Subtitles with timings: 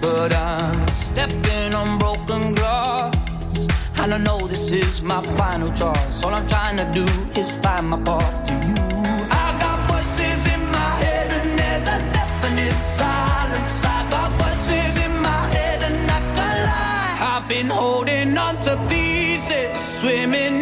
[0.00, 3.14] But I'm stepping on broken glass.
[4.00, 6.22] And I know this is my final choice.
[6.24, 7.04] All I'm trying to do
[7.38, 8.76] is find my path to you.
[9.44, 13.84] I got voices in my head, and there's a definite silence.
[13.84, 17.18] I got voices in my head, and I can't lie.
[17.32, 20.57] I've been holding on to pieces, swimming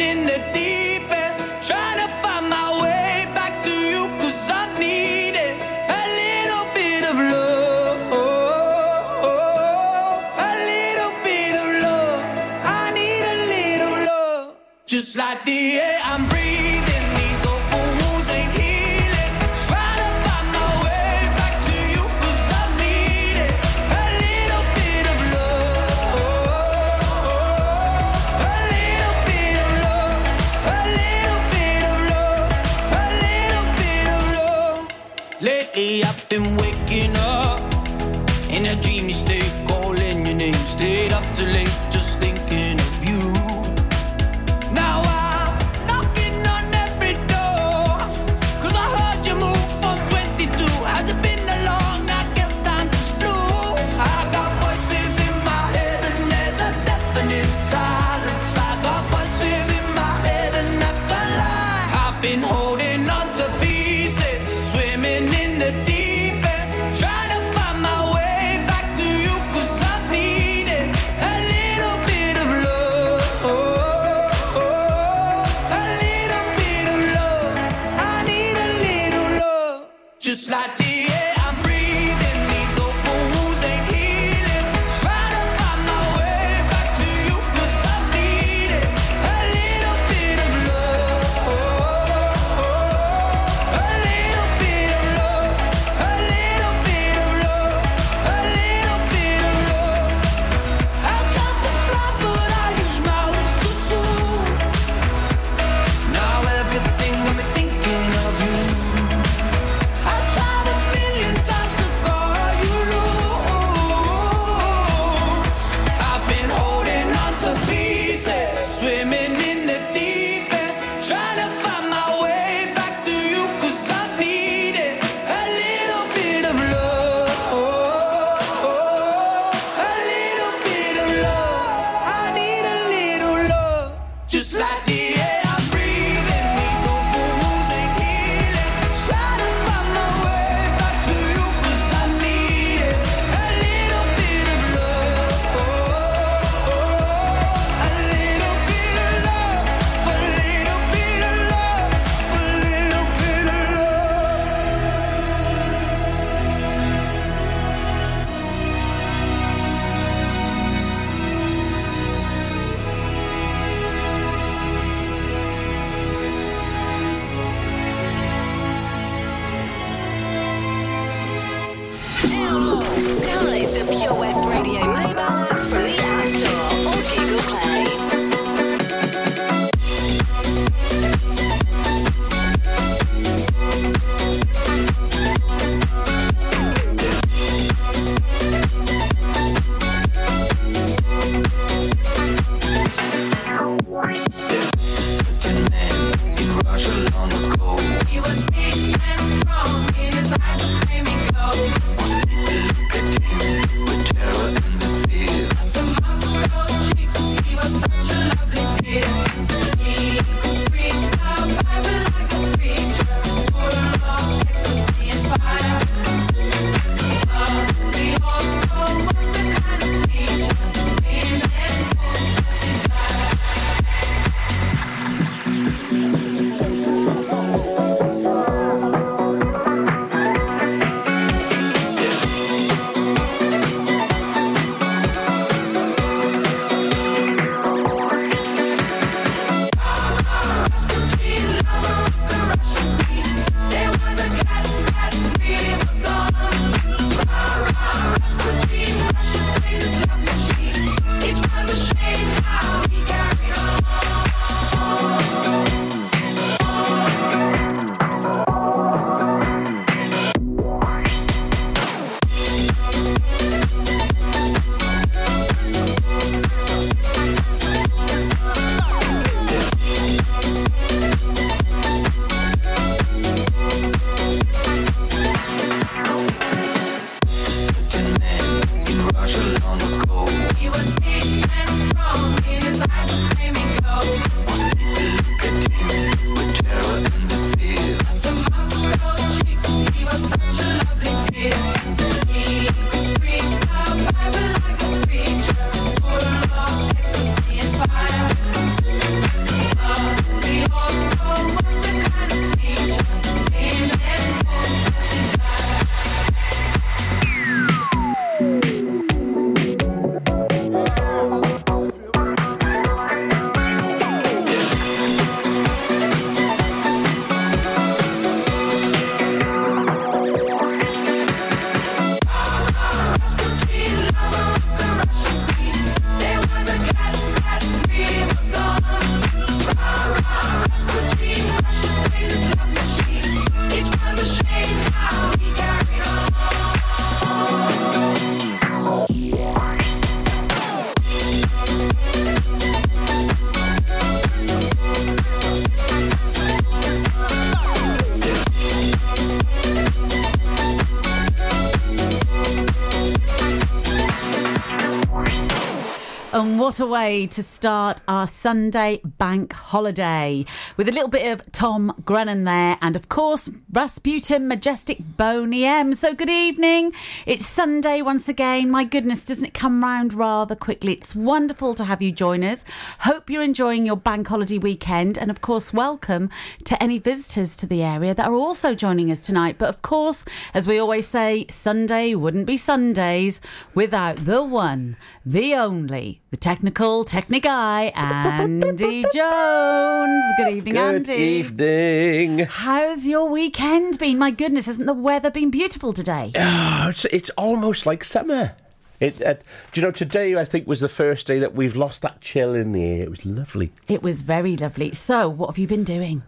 [356.78, 360.44] what a way to start our Sunday bank holiday
[360.76, 365.94] with a little bit of Tom Grennan there, and of course, Rasputin Majestic Boney M.
[365.94, 366.92] So, good evening.
[367.24, 368.70] It's Sunday once again.
[368.70, 370.92] My goodness, doesn't it come round rather quickly?
[370.92, 372.64] It's wonderful to have you join us.
[373.00, 376.28] Hope you're enjoying your bank holiday weekend, and of course, welcome
[376.64, 379.56] to any visitors to the area that are also joining us tonight.
[379.56, 383.40] But of course, as we always say, Sunday wouldn't be Sundays
[383.74, 390.24] without the one, the only, the technical technic guy, Andy Jones.
[390.36, 391.12] Good evening, Good Andy.
[391.14, 392.38] Good evening.
[392.50, 394.18] How's your weekend been?
[394.18, 396.32] My goodness, hasn't the weather been beautiful today?
[396.35, 398.56] Oh, it's, it's almost like summer.
[398.99, 402.03] It, uh, do you know, today I think was the first day that we've lost
[402.03, 403.05] that chill in the air.
[403.05, 403.70] It was lovely.
[403.87, 404.93] It was very lovely.
[404.94, 406.25] So, what have you been doing?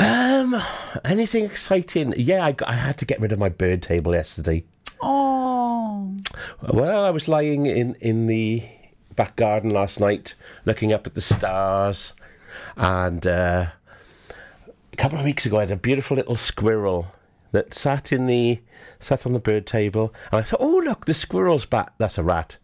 [0.00, 0.60] Um,
[1.04, 2.12] anything exciting?
[2.16, 4.64] Yeah, I, I had to get rid of my bird table yesterday.
[5.00, 6.16] Oh,
[6.60, 8.64] Well, I was lying in, in the
[9.14, 10.34] back garden last night,
[10.64, 12.14] looking up at the stars,
[12.76, 13.66] and uh,
[14.92, 17.06] a couple of weeks ago, I had a beautiful little squirrel
[17.56, 18.60] that sat in the
[18.98, 21.92] sat on the bird table, and I thought, "Oh, look, the squirrel's back.
[21.98, 22.56] That's a rat."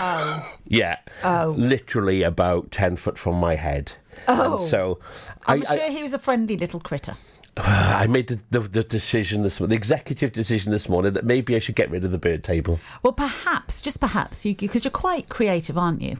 [0.00, 1.54] oh, Yeah, Oh.
[1.56, 3.92] literally about ten foot from my head.
[4.26, 4.52] Oh.
[4.52, 4.98] and so
[5.46, 7.14] I'm I, sure he was a friendly little critter.
[7.56, 11.56] I, I made the, the, the decision this the executive decision this morning that maybe
[11.56, 12.78] I should get rid of the bird table.
[13.02, 16.18] Well, perhaps, just perhaps, you because you're quite creative, aren't you?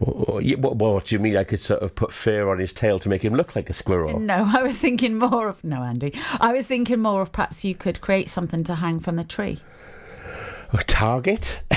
[0.00, 1.36] Or, what, what do you mean?
[1.36, 3.72] I could sort of put fur on his tail to make him look like a
[3.72, 4.18] squirrel?
[4.18, 6.12] No, I was thinking more of no, Andy.
[6.40, 9.60] I was thinking more of perhaps you could create something to hang from the tree
[10.72, 11.60] A target?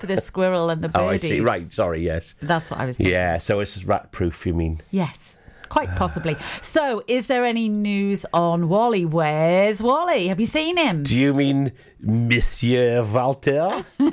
[0.00, 1.40] for the squirrel and the Oh, I see.
[1.40, 2.34] Right, sorry, yes.
[2.42, 3.14] That's what I was thinking.
[3.14, 4.80] Yeah, so it's rat proof, you mean?
[4.90, 6.36] Yes, quite possibly.
[6.62, 9.04] So, is there any news on Wally?
[9.04, 10.28] Where's Wally?
[10.28, 11.02] Have you seen him?
[11.02, 13.84] Do you mean Monsieur Walter?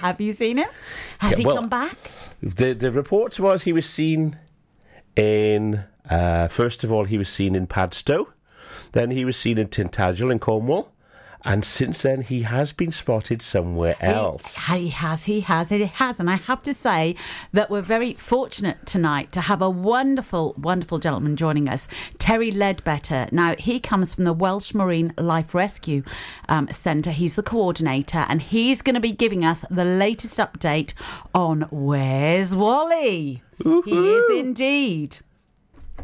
[0.00, 0.68] Have you seen him?
[1.18, 1.96] Has Yeah, he well- come back?
[2.42, 4.38] the, the report was he was seen
[5.16, 8.28] in, uh, first of all, he was seen in Padstow,
[8.92, 10.92] then he was seen in Tintagel in Cornwall,
[11.46, 14.56] and since then he has been spotted somewhere else.
[14.66, 16.18] He has, he has, it has.
[16.18, 17.14] And I have to say
[17.52, 21.86] that we're very fortunate tonight to have a wonderful, wonderful gentleman joining us,
[22.18, 23.28] Terry Ledbetter.
[23.30, 26.02] Now, he comes from the Welsh Marine Life Rescue
[26.48, 27.12] um, Centre.
[27.12, 30.94] He's the coordinator, and he's going to be giving us the latest update
[31.32, 33.42] on Where's Wally?
[33.62, 35.18] He is indeed.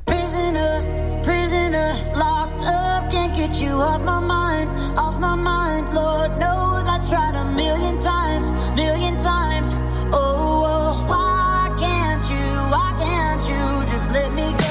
[0.07, 5.93] Prisoner, prisoner, locked up, can't get you off my mind, off my mind.
[5.95, 9.69] Lord knows I tried a million times, million times.
[10.13, 14.62] Oh, oh, why can't you, why can't you just let me go?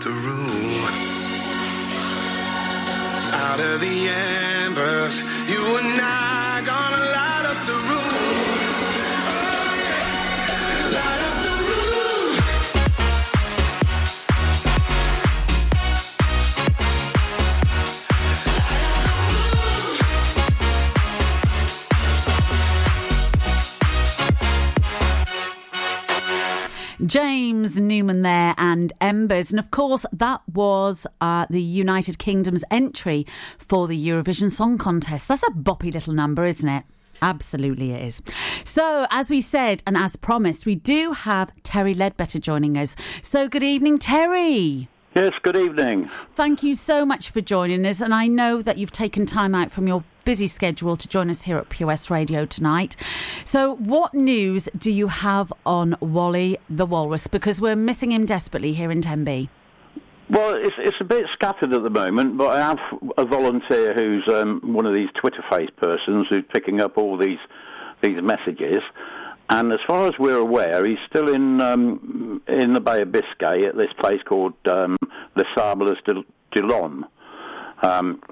[0.00, 0.84] The room.
[3.32, 4.08] Out of the
[4.64, 5.18] embers,
[5.50, 6.31] you and I
[27.12, 29.50] James Newman there and Embers.
[29.50, 33.26] And of course, that was uh, the United Kingdom's entry
[33.58, 35.28] for the Eurovision Song Contest.
[35.28, 36.84] That's a boppy little number, isn't it?
[37.20, 38.22] Absolutely, it is.
[38.64, 42.96] So, as we said and as promised, we do have Terry Ledbetter joining us.
[43.20, 44.88] So, good evening, Terry.
[45.14, 46.08] Yes, good evening.
[46.34, 48.00] Thank you so much for joining us.
[48.00, 51.42] And I know that you've taken time out from your busy schedule to join us
[51.42, 52.96] here at POS Radio tonight.
[53.44, 57.26] So, what news do you have on Wally the Walrus?
[57.26, 59.50] Because we're missing him desperately here in Tenby.
[60.30, 62.78] Well, it's it's a bit scattered at the moment, but I have
[63.18, 67.38] a volunteer who's um, one of these Twitter face persons who's picking up all these
[68.02, 68.82] these messages.
[69.50, 73.66] And as far as we're aware, he's still in um, in the Bay of Biscay
[73.66, 74.96] at this place called um,
[75.36, 76.24] Les Sables de
[76.54, 77.04] Dillon.
[77.82, 78.22] Um,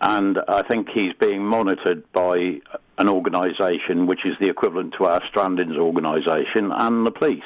[0.00, 2.60] and I think he's being monitored by
[2.98, 7.42] an organisation which is the equivalent to our Strandings organisation and the police.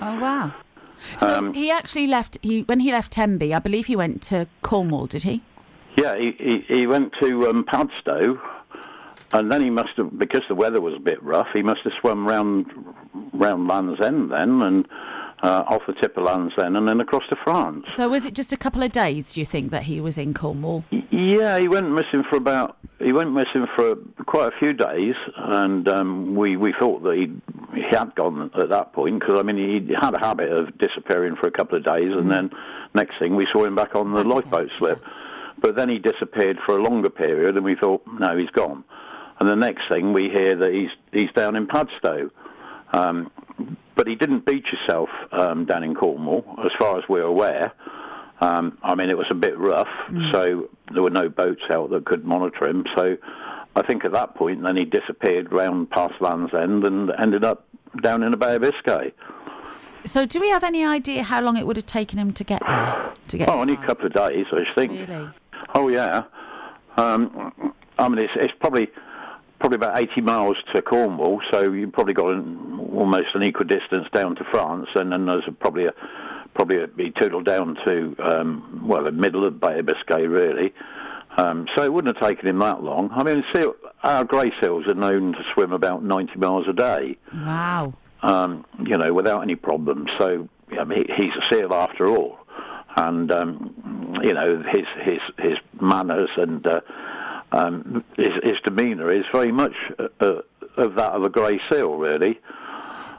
[0.00, 0.54] Oh, wow.
[1.18, 4.46] So, Um, he actually left, he, when he left Tenby, I believe he went to
[4.62, 5.42] Cornwall, did he?
[5.96, 8.40] Yeah, he, he, he went to um, Padstow,
[9.32, 11.92] and then he must have, because the weather was a bit rough, he must have
[12.00, 12.66] swum round
[13.32, 14.88] round Land's End then, and
[15.44, 17.92] uh, off the tip of Land's End, and then across to France.
[17.92, 20.32] So, was it just a couple of days, do you think, that he was in
[20.32, 20.84] Cornwall?
[21.10, 23.96] Yeah, he went missing for about he went missing for
[24.26, 27.26] quite a few days, and um, we we thought that he
[27.78, 31.36] he had gone at that point because I mean he had a habit of disappearing
[31.36, 32.50] for a couple of days, and then
[32.94, 35.02] next thing we saw him back on the lifeboat slip.
[35.60, 38.82] But then he disappeared for a longer period, and we thought no, he's gone.
[39.40, 42.30] And the next thing we hear that he's he's down in Padstow.
[42.94, 43.30] Um,
[43.96, 47.72] but he didn't beat himself um, down in Cornwall, as far as we're aware.
[48.40, 49.88] Um, I mean, it was a bit rough,
[50.32, 52.84] so there were no boats out that could monitor him.
[52.96, 53.16] So
[53.76, 57.66] I think at that point, then he disappeared round past Land's End and ended up
[58.02, 59.12] down in the Bay of Biscay.
[60.06, 62.60] So, do we have any idea how long it would have taken him to get
[62.68, 63.14] there?
[63.28, 64.92] To get Oh, only a couple of days, I think.
[65.08, 65.30] Really?
[65.74, 66.24] Oh yeah.
[66.98, 67.52] Um,
[67.98, 68.88] I mean, it's, it's probably
[69.64, 74.06] probably about 80 miles to Cornwall, so you've probably got an, almost an equal distance
[74.12, 75.92] down to France, and then there's probably a
[76.54, 80.74] probably a, be toodled down to um, well the middle of Bay of Biscay, really.
[81.38, 83.08] Um, so it wouldn't have taken him that long.
[83.12, 87.16] I mean, seal, our grey seals are known to swim about 90 miles a day
[87.34, 87.94] Wow.
[88.22, 90.10] um, you know, without any problems.
[90.18, 90.46] So
[90.78, 92.36] I mean, he's a seal after all,
[92.98, 96.80] and um, you know his his his manners and uh,
[97.54, 100.40] um, his, his demeanour is very much uh, uh,
[100.76, 102.40] of that of a grey seal, really.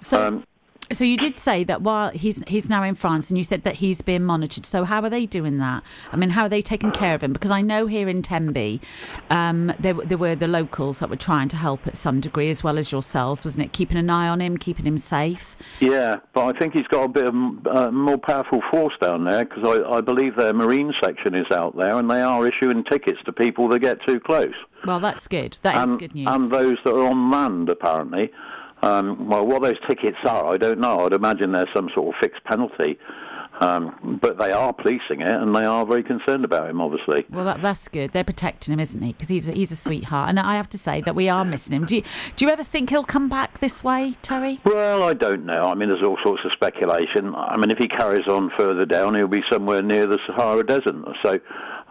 [0.01, 0.43] So, Um,
[0.91, 3.75] so you did say that while he's he's now in France, and you said that
[3.75, 4.65] he's being monitored.
[4.65, 5.83] So how are they doing that?
[6.11, 7.33] I mean, how are they taking care of him?
[7.33, 8.81] Because I know here in Tenby,
[9.29, 12.63] um, there there were the locals that were trying to help at some degree, as
[12.63, 13.73] well as yourselves, wasn't it?
[13.73, 15.55] Keeping an eye on him, keeping him safe.
[15.79, 17.33] Yeah, but I think he's got a bit of
[17.67, 21.75] uh, more powerful force down there because I, I believe their marine section is out
[21.75, 24.53] there and they are issuing tickets to people that get too close.
[24.85, 25.57] Well, that's good.
[25.63, 26.27] That is and, good news.
[26.29, 28.31] and those that are on land, apparently.
[28.81, 31.05] Um, well, what those tickets are, I don't know.
[31.05, 32.99] I'd imagine there's some sort of fixed penalty.
[33.61, 37.25] Um, but they are policing it, and they are very concerned about him, obviously.
[37.29, 38.11] Well, that, that's good.
[38.11, 39.13] They're protecting him, isn't he?
[39.13, 41.73] Because he's a, he's a sweetheart, and I have to say that we are missing
[41.73, 41.85] him.
[41.85, 42.03] Do you
[42.35, 44.59] do you ever think he'll come back this way, Terry?
[44.65, 45.69] Well, I don't know.
[45.69, 47.33] I mean, there's all sorts of speculation.
[47.33, 50.95] I mean, if he carries on further down, he'll be somewhere near the Sahara Desert.
[51.23, 51.39] So,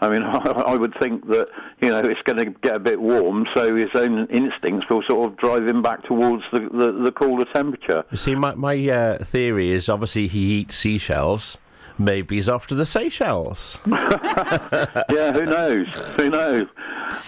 [0.04, 0.22] I mean,
[0.66, 1.48] I would think that,
[1.82, 5.30] you know, it's going to get a bit warm, so his own instincts will sort
[5.32, 8.04] of drive him back towards the, the, the cooler temperature.
[8.10, 11.58] You see, my, my uh, theory is obviously he eats seashells.
[11.98, 13.80] Maybe he's off to the Seychelles.
[13.86, 15.86] yeah, who knows?
[16.16, 16.64] Who knows?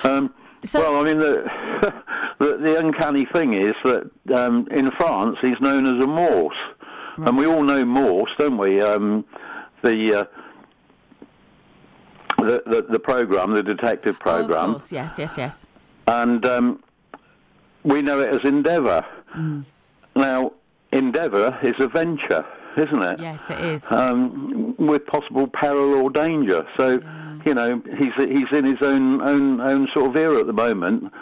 [0.04, 0.34] Um,
[0.64, 1.44] So- well, I mean, the,
[2.40, 6.54] the the uncanny thing is that um, in France he's known as a Morse,
[7.18, 8.82] and we all know Morse, don't we?
[8.82, 9.24] Um,
[9.82, 10.24] the, uh,
[12.46, 15.64] the the the program, the detective Oh, of program, course, yes, yes, yes.
[16.06, 16.82] and um,
[17.84, 19.04] we know it as Endeavour.
[20.14, 20.52] Now,
[20.92, 22.44] Endeavour is a venture,
[22.76, 23.20] isn't it?
[23.20, 23.90] Yes, it is.
[23.92, 26.66] um, with possible peril or danger.
[26.78, 27.00] So,
[27.44, 31.12] you know, he's he's in his own own own sort of era at the moment.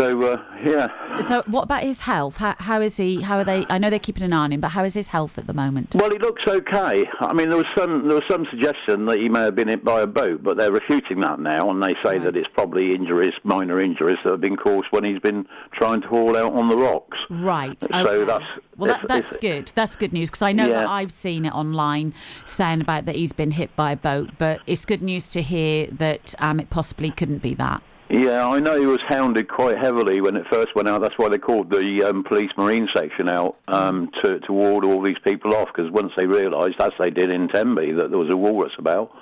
[0.00, 1.20] So, uh, yeah.
[1.28, 2.38] So, what about his health?
[2.38, 3.20] How, how is he?
[3.20, 3.66] How are they?
[3.68, 5.52] I know they're keeping an eye on him, but how is his health at the
[5.52, 5.94] moment?
[5.94, 7.04] Well, he looks okay.
[7.20, 9.84] I mean, there was some there was some suggestion that he may have been hit
[9.84, 12.22] by a boat, but they're refuting that now, and they say Right.
[12.22, 16.08] that it's probably injuries, minor injuries that have been caused when he's been trying to
[16.08, 17.18] haul out on the rocks.
[17.28, 17.78] Right.
[17.82, 18.24] So okay.
[18.24, 19.70] that's- well, that, that's good.
[19.74, 22.14] That's good news because I know that I've seen it online
[22.46, 25.88] saying about that he's been hit by a boat, but it's good news to hear
[25.88, 27.82] that um, it possibly couldn't be that.
[28.10, 31.00] Yeah, I know he was hounded quite heavily when it first went out.
[31.00, 35.00] That's why they called the um, police marine section out um, to, to ward all
[35.00, 35.68] these people off.
[35.72, 39.12] Because once they realised, as they did in Tenby, that there was a walrus about,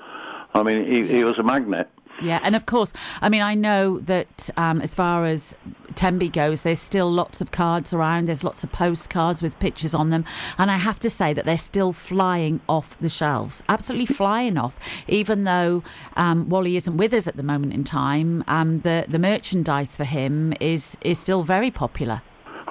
[0.55, 1.91] I mean, he, he was a magnet.
[2.21, 5.57] Yeah, and of course, I mean, I know that um, as far as
[5.95, 8.27] Tenby goes, there's still lots of cards around.
[8.27, 10.25] There's lots of postcards with pictures on them,
[10.59, 14.77] and I have to say that they're still flying off the shelves, absolutely flying off.
[15.07, 15.83] Even though
[16.17, 20.05] um, Wally isn't with us at the moment in time, um, the the merchandise for
[20.05, 22.23] him is is still very popular.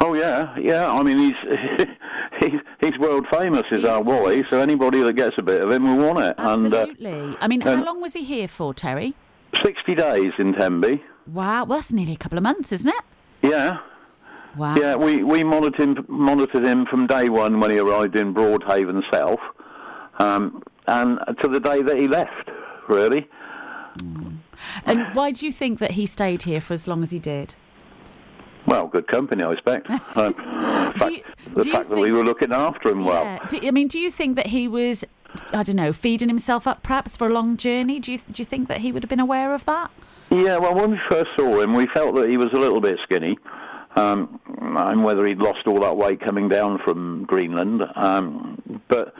[0.01, 0.91] Oh yeah, yeah.
[0.91, 1.87] I mean, he's
[2.41, 4.01] he's, he's world famous, is our.
[4.01, 4.43] Wally.
[4.49, 6.35] So anybody that gets a bit of him will want it.
[6.37, 7.35] Absolutely.
[7.39, 9.15] I mean, how and- long was he here for, Terry?
[9.57, 11.03] And uh, sixty days in Tenby.
[11.27, 13.01] Wow, well, that's nearly a couple of months, isn't it?
[13.49, 13.79] Yeah,
[14.55, 14.75] Wow.
[14.75, 14.95] yeah.
[14.95, 19.39] We we monitored him, monitored him from day one when he arrived in Broadhaven South,
[20.19, 22.49] um, and to the day that he left.
[22.87, 23.27] Really.
[24.85, 27.53] And why do you think that he stayed here for as long as he did?
[28.65, 29.89] Well, good company, I expect.
[29.89, 30.33] Um,
[30.97, 31.23] fact, you-
[31.55, 33.23] the fact that we were looking after him well.
[33.23, 33.45] Yeah.
[33.47, 35.03] Do, I mean, do you think that he was,
[35.51, 37.99] I don't know, feeding himself up perhaps for a long journey?
[37.99, 39.91] Do you do you think that he would have been aware of that?
[40.29, 42.97] Yeah, well, when we first saw him, we felt that he was a little bit
[43.03, 43.37] skinny.
[43.95, 47.81] Um, and whether he'd lost all that weight coming down from Greenland.
[47.95, 49.15] Um, but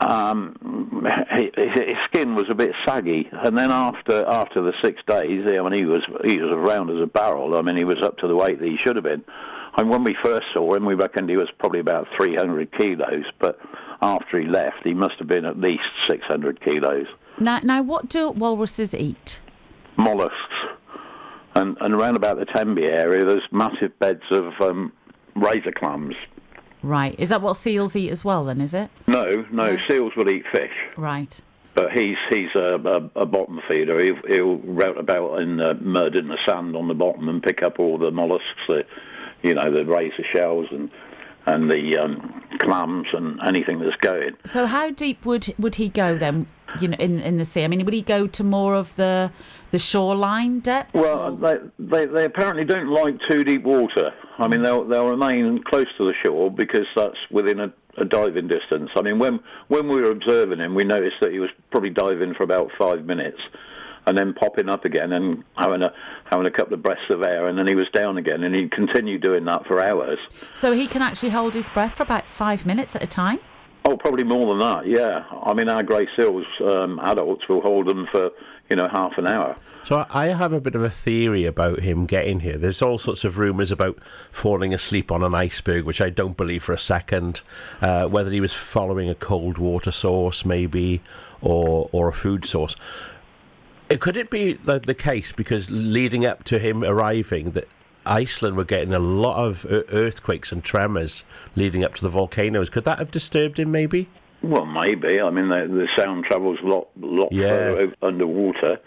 [0.00, 1.06] um,
[1.54, 3.28] his, skin was a bit saggy.
[3.32, 7.00] And then after after the six days, I mean, he was he was round as
[7.02, 7.56] a barrel.
[7.56, 9.24] I mean, he was up to the weight that he should have been.
[9.78, 13.24] And when we first saw him, we reckoned he was probably about 300 kilos.
[13.38, 13.58] But
[14.02, 17.06] after he left, he must have been at least 600 kilos.
[17.38, 19.40] Now, now, what do walruses eat?
[19.98, 20.34] mollusks.
[21.54, 24.92] And, and around about the Tenby area, there's massive beds of um,
[25.34, 26.14] razor clams.
[26.82, 27.18] Right.
[27.18, 28.44] Is that what seals eat as well?
[28.44, 28.90] Then is it?
[29.06, 29.76] No, no, No.
[29.88, 30.70] seals will eat fish.
[30.98, 31.40] Right.
[31.74, 32.76] but he's he's a,
[33.16, 34.02] a, a bottom feeder.
[34.04, 37.62] He'll, he'll rout about in the mud and the sand on the bottom and pick
[37.62, 38.82] up all the mollusks, the
[39.42, 40.90] you know the razor shells and
[41.46, 44.36] and the um, clams and anything that's going.
[44.44, 46.46] So how deep would would he go then?
[46.80, 47.64] You know, in in the sea.
[47.64, 49.30] I mean, would he go to more of the
[49.70, 50.94] the shoreline depth?
[50.94, 54.12] Well, they, they they apparently don't like too deep water.
[54.38, 58.48] I mean, they'll they'll remain close to the shore because that's within a, a diving
[58.48, 58.90] distance.
[58.96, 62.34] I mean, when when we were observing him, we noticed that he was probably diving
[62.34, 63.40] for about five minutes,
[64.06, 65.92] and then popping up again and having a
[66.24, 68.70] having a couple of breaths of air, and then he was down again, and he'd
[68.72, 70.18] continue doing that for hours.
[70.54, 73.40] So he can actually hold his breath for about five minutes at a time.
[73.84, 74.86] Oh, probably more than that.
[74.86, 78.30] Yeah, I mean, our grey seals um, adults will hold them for
[78.68, 79.56] you know half an hour.
[79.84, 82.56] So I I have a bit of a theory about him getting here.
[82.56, 83.98] There's all sorts of rumours about
[84.30, 87.42] falling asleep on an iceberg, which I don't believe for a second.
[87.80, 91.00] Uh, whether he was following a cold water source, maybe,
[91.40, 92.74] or or a food source.
[93.90, 97.68] Uh, Could it be the, the case because leading up to him arriving that
[98.04, 101.24] Iceland were getting a lot of e- earthquakes and tremors
[101.56, 102.70] leading up to the volcanoes?
[102.70, 103.70] Could that have disturbed him?
[103.70, 104.08] Maybe.
[104.42, 105.20] Well, maybe.
[105.20, 107.48] I mean, the, the sound travels a lot, lot Yeah.
[107.48, 108.78] further underwater.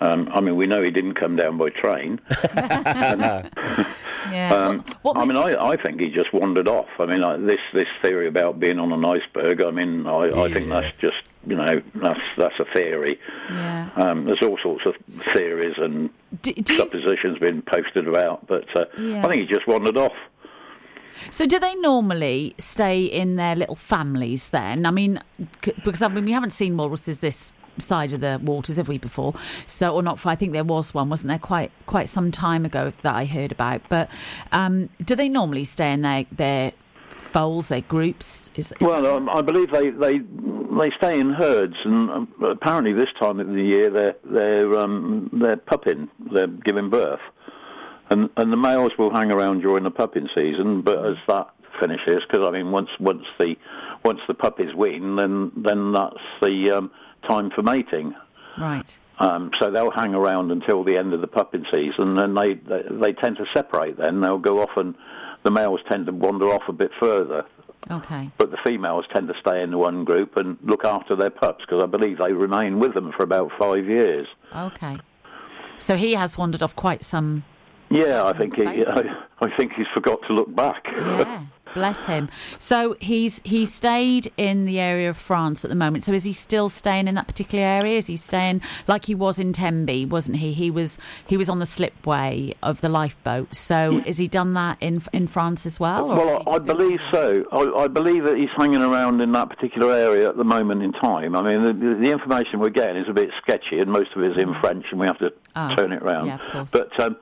[0.00, 2.20] Um, I mean, we know he didn't come down by train.
[4.30, 4.54] Yeah.
[4.54, 6.86] Um, what, what I mean, I, I think he just wandered off.
[7.00, 9.60] I mean, like this this theory about being on an iceberg.
[9.62, 11.16] I mean, I, I think that's just
[11.46, 13.18] you know that's that's a theory.
[13.50, 13.88] yeah.
[13.96, 14.94] Um, there's all sorts of
[15.34, 16.10] theories and
[16.42, 19.24] Do, do suppositions being posted about, but uh, Yeah.
[19.26, 20.12] I think he just wandered off.
[21.30, 24.86] so do they normally stay in their little families then?
[24.86, 25.20] I mean,
[25.64, 28.98] c- because I mean we haven't seen walruses this side of the waters, have we
[28.98, 29.34] before?
[29.66, 30.28] So, or not for?
[30.28, 31.38] I think there was one, wasn't there?
[31.38, 33.80] Quite quite some time ago that I heard about.
[33.88, 34.10] But
[34.52, 36.72] um, do they normally stay in their their
[37.20, 38.50] foals, their groups?
[38.56, 40.18] Is, is Well, um, I believe they, they
[40.78, 45.30] they stay in herds, and um, apparently this time of the year they're they're um,
[45.32, 47.20] they're pupping, they're giving birth,
[48.10, 50.82] and and the males will hang around during the pupping season.
[50.82, 51.48] But as that
[51.80, 53.56] finishes, because I mean, once once the
[54.04, 56.90] once the puppies wean, then then that's the um,
[57.28, 58.14] time for mating.
[58.58, 58.98] right.
[59.18, 62.82] Um, so they'll hang around until the end of the pupping season, and they, they
[62.90, 63.98] they tend to separate.
[63.98, 64.94] Then they'll go off, and
[65.44, 67.44] the males tend to wander off a bit further
[67.90, 68.30] Okay.
[68.38, 71.82] but the females tend to stay in one group and look after their pups because
[71.82, 74.26] I believe they remain with them for about five years.
[74.54, 74.98] Okay.
[75.78, 77.44] So he has wandered off quite some.
[77.90, 80.84] Yeah, I think he, I, I think he's forgot to look back.
[80.86, 81.44] Yeah.
[81.74, 82.28] Bless him.
[82.58, 86.04] So he's he stayed in the area of France at the moment.
[86.04, 87.96] So is he still staying in that particular area?
[87.96, 90.52] Is he staying like he was in Tenby, wasn't he?
[90.52, 93.54] He was he was on the slipway of the lifeboat.
[93.54, 96.08] So has he done that in in France as well?
[96.08, 97.44] Well, I, I believe so.
[97.52, 100.92] I, I believe that he's hanging around in that particular area at the moment in
[100.92, 101.34] time.
[101.34, 104.32] I mean, the, the information we're getting is a bit sketchy, and most of it
[104.32, 106.26] is in French, and we have to Oh, turn it around.
[106.26, 106.70] yeah, of course.
[106.70, 107.16] But um,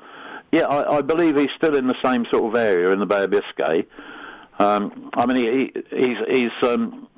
[0.53, 3.25] yeah, I, I believe he's still in the same sort of area in the Bay
[3.25, 3.87] of Biscay.
[4.61, 7.09] Um, I mean, he, he, he's he's um,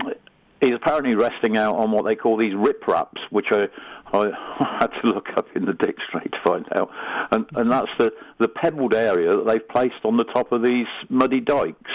[0.60, 3.66] he's apparently resting out on what they call these rip raps, which I,
[4.12, 6.90] I had to look up in the dictionary to find out,
[7.32, 10.86] and and that's the the pebbled area that they've placed on the top of these
[11.08, 11.90] muddy dikes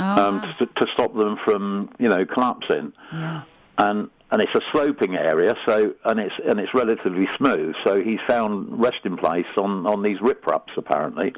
[0.00, 0.54] Oh, um, wow.
[0.58, 3.42] to, to stop them from you know collapsing, yeah.
[3.78, 7.74] and and it's a sloping area, so and it's and it's relatively smooth.
[7.84, 11.32] So he's found resting place on on these rip raps apparently.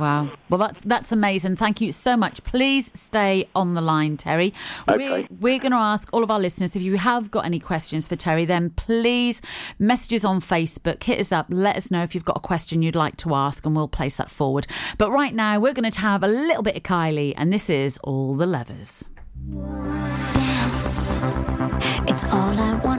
[0.00, 0.30] Wow.
[0.48, 1.56] Well, that's that's amazing.
[1.56, 2.42] Thank you so much.
[2.42, 4.54] Please stay on the line, Terry.
[4.88, 5.28] We're, Okay.
[5.38, 8.16] we're going to ask all of our listeners if you have got any questions for
[8.16, 9.42] Terry, then please
[9.78, 12.96] messages on Facebook, hit us up, let us know if you've got a question you'd
[12.96, 14.66] like to ask, and we'll place that forward.
[14.98, 17.98] But right now, we're going to have a little bit of Kylie, and this is
[17.98, 19.08] All the Lovers.
[20.32, 21.22] dance.
[22.08, 22.89] It's all I wanna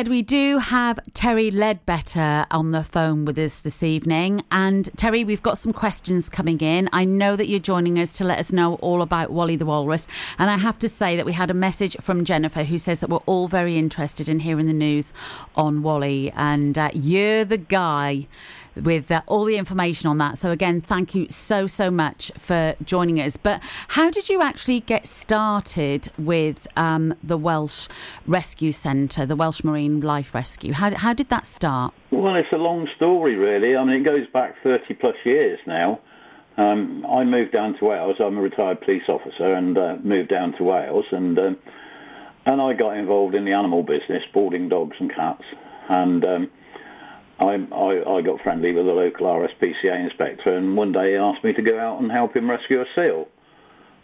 [0.00, 4.42] said, we do have Terry Ledbetter on the phone with us this evening.
[4.50, 6.88] And Terry, we've got some questions coming in.
[6.90, 10.08] I know that you're joining us to let us know all about Wally the Walrus.
[10.38, 13.10] And I have to say that we had a message from Jennifer who says that
[13.10, 15.12] we're all very interested in hearing the news
[15.54, 16.32] on Wally.
[16.34, 18.26] And uh, you're the guy
[18.82, 20.38] with uh, all the information on that.
[20.38, 23.36] So, again, thank you so, so much for joining us.
[23.36, 27.88] But how did you actually get started with um, the Welsh
[28.26, 30.72] Rescue Centre, the Welsh Marine Life Rescue?
[30.72, 31.94] How, how did that start?
[32.10, 33.76] Well, it's a long story, really.
[33.76, 36.00] I mean, it goes back 30 plus years now.
[36.56, 38.16] Um, I moved down to Wales.
[38.20, 41.56] I'm a retired police officer and uh, moved down to Wales, and um,
[42.46, 45.44] and I got involved in the animal business, boarding dogs and cats,
[45.88, 46.50] and um,
[47.40, 51.42] I, I I got friendly with the local RSPCA inspector, and one day he asked
[51.42, 53.28] me to go out and help him rescue a seal,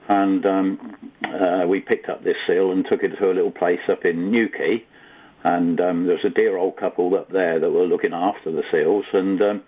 [0.09, 3.81] and um, uh, we picked up this seal and took it to a little place
[3.91, 4.85] up in Newquay,
[5.45, 8.63] and um, there was a dear old couple up there that were looking after the
[8.73, 9.63] seals, and um,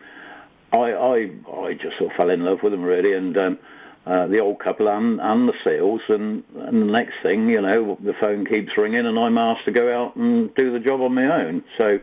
[0.72, 1.14] I, I
[1.62, 3.58] I just sort of fell in love with them really, and um,
[4.06, 7.98] uh, the old couple and, and the seals, and, and the next thing you know,
[8.02, 11.14] the phone keeps ringing, and I'm asked to go out and do the job on
[11.14, 11.62] my own.
[11.78, 11.98] So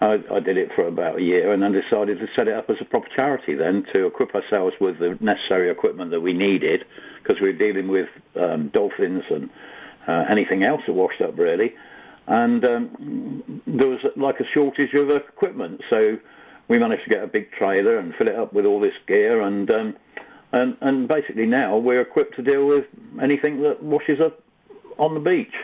[0.00, 2.68] I, I did it for about a year, and then decided to set it up
[2.68, 3.54] as a proper charity.
[3.54, 6.84] Then to equip ourselves with the necessary equipment that we needed,
[7.22, 8.08] because we were dealing with
[8.40, 9.50] um, dolphins and
[10.06, 11.74] uh, anything else that washed up really
[12.26, 15.80] and um, there was like a shortage of equipment.
[15.90, 16.18] So
[16.68, 19.42] we managed to get a big trailer and fill it up with all this gear,
[19.42, 19.96] and um,
[20.52, 22.84] and and basically now we're equipped to deal with
[23.22, 24.42] anything that washes up
[24.98, 25.54] on the beach.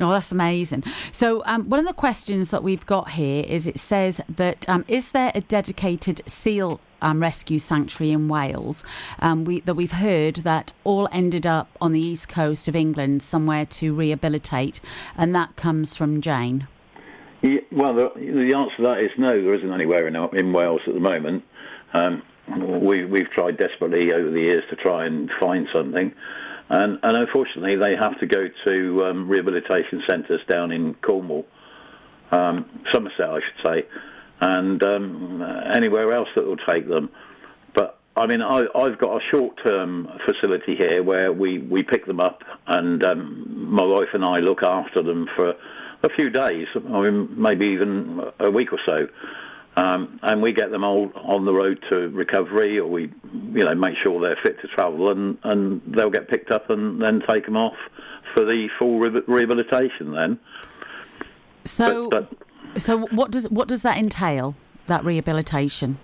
[0.00, 0.84] Oh, that's amazing.
[1.12, 4.84] So, um, one of the questions that we've got here is it says that um,
[4.88, 8.84] is there a dedicated seal um, rescue sanctuary in Wales?
[9.20, 13.22] Um, we, that we've heard that all ended up on the east coast of England,
[13.22, 14.80] somewhere to rehabilitate,
[15.16, 16.68] and that comes from Jane.
[17.42, 19.28] Yeah, well, the, the answer to that is no.
[19.28, 21.44] There isn't anywhere in, in Wales at the moment.
[21.92, 22.22] Um,
[22.80, 26.12] we, we've tried desperately over the years to try and find something,
[26.70, 31.46] and, and unfortunately, they have to go to um, rehabilitation centres down in Cornwall,
[32.30, 33.86] um, Somerset, I should say,
[34.40, 35.42] and um,
[35.74, 37.10] anywhere else that will take them.
[37.74, 42.20] But I mean, I, I've got a short-term facility here where we, we pick them
[42.20, 45.54] up, and um, my wife and I look after them for
[46.02, 46.66] a few days.
[46.74, 49.08] I mean, maybe even a week or so.
[49.78, 53.74] Um, and we get them all on the road to recovery, or we, you know,
[53.76, 57.44] make sure they're fit to travel, and, and they'll get picked up and then take
[57.44, 57.76] them off
[58.34, 60.12] for the full re- rehabilitation.
[60.12, 60.38] Then,
[61.64, 62.32] So, but,
[62.76, 64.56] so what does what does that entail?
[64.88, 65.98] That rehabilitation.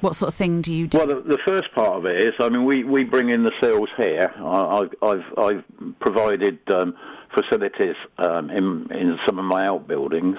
[0.00, 0.98] What sort of thing do you do?
[0.98, 3.52] Well, the, the first part of it is, I mean, we, we bring in the
[3.62, 4.32] seals here.
[4.38, 5.64] I, I've, I've I've
[6.00, 6.96] provided um,
[7.34, 10.38] facilities um, in in some of my outbuildings,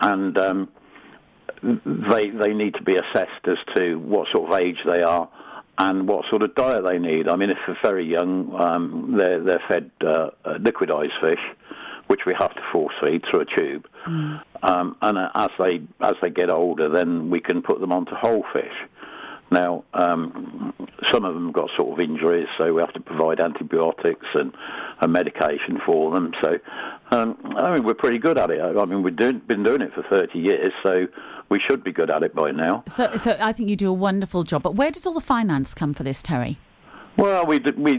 [0.00, 0.68] and um,
[1.62, 5.28] they they need to be assessed as to what sort of age they are
[5.78, 7.28] and what sort of diet they need.
[7.28, 11.40] I mean, if they're very young, um, they're they're fed uh, uh, liquidized fish,
[12.06, 13.86] which we have to force feed through a tube.
[14.62, 18.14] Um, and uh, as they as they get older, then we can put them onto
[18.14, 18.74] whole fish.
[19.50, 20.74] Now, um,
[21.12, 24.52] some of them got sort of injuries, so we have to provide antibiotics and,
[25.00, 26.32] and medication for them.
[26.42, 26.58] So,
[27.12, 28.60] um, I mean, we're pretty good at it.
[28.60, 31.06] I mean, we've been doing it for 30 years, so
[31.48, 32.82] we should be good at it by now.
[32.86, 34.62] So, so I think you do a wonderful job.
[34.62, 36.58] But where does all the finance come for this, Terry?
[37.16, 37.92] Well, we d- we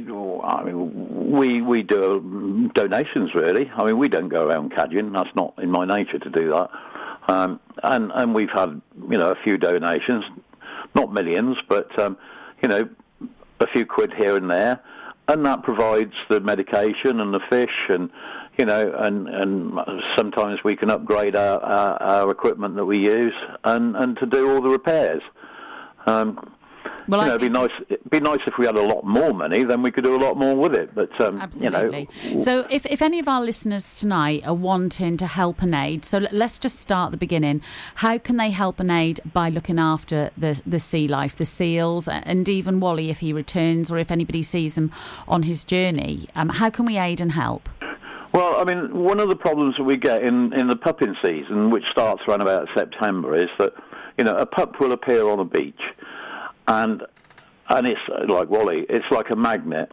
[0.43, 3.69] I mean, we we do um, donations really.
[3.75, 5.11] I mean, we don't go around cadging.
[5.13, 6.69] That's not in my nature to do that.
[7.27, 8.79] Um, and and we've had
[9.09, 10.23] you know a few donations,
[10.93, 12.17] not millions, but um,
[12.61, 12.87] you know
[13.59, 14.79] a few quid here and there,
[15.27, 18.11] and that provides the medication and the fish and
[18.57, 19.79] you know, and and
[20.17, 24.49] sometimes we can upgrade our, our, our equipment that we use and and to do
[24.53, 25.21] all the repairs.
[26.05, 26.53] Um,
[27.09, 27.71] Well, you know, it'd be nice.
[27.89, 30.21] It'd be nice if we had a lot more money, then we could do a
[30.27, 30.93] lot more with it.
[30.93, 32.09] But um, Absolutely.
[32.23, 35.73] you know, so, if, if any of our listeners tonight are wanting to help and
[35.73, 37.61] aid, so let's just start at the beginning.
[37.95, 42.09] How can they help and aid by looking after the the sea life, the seals,
[42.09, 44.91] and even Wally if he returns, or if anybody sees him
[45.27, 46.27] on his journey?
[46.35, 47.69] Um, how can we aid and help?
[48.33, 51.71] Well, I mean, one of the problems that we get in, in the pupping season,
[51.71, 53.73] which starts around about September, is that
[54.17, 55.81] you know a pup will appear on a beach,
[56.67, 57.03] and
[57.69, 59.91] and it's like Wally, it's like a magnet,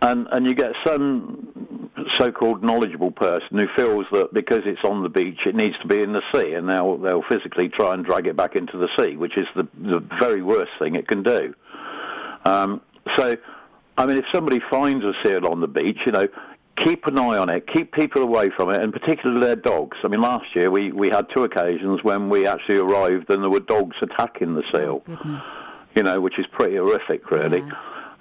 [0.00, 5.08] and and you get some so-called knowledgeable person who feels that because it's on the
[5.08, 8.26] beach, it needs to be in the sea, and they'll they'll physically try and drag
[8.26, 11.54] it back into the sea, which is the the very worst thing it can do.
[12.46, 12.80] Um,
[13.18, 13.36] so,
[13.96, 16.26] I mean, if somebody finds a seal on the beach, you know,
[16.84, 19.96] keep an eye on it, keep people away from it, and particularly their dogs.
[20.02, 23.50] I mean, last year we, we had two occasions when we actually arrived and there
[23.50, 25.58] were dogs attacking the seal, Goodness.
[25.94, 27.62] you know, which is pretty horrific, really.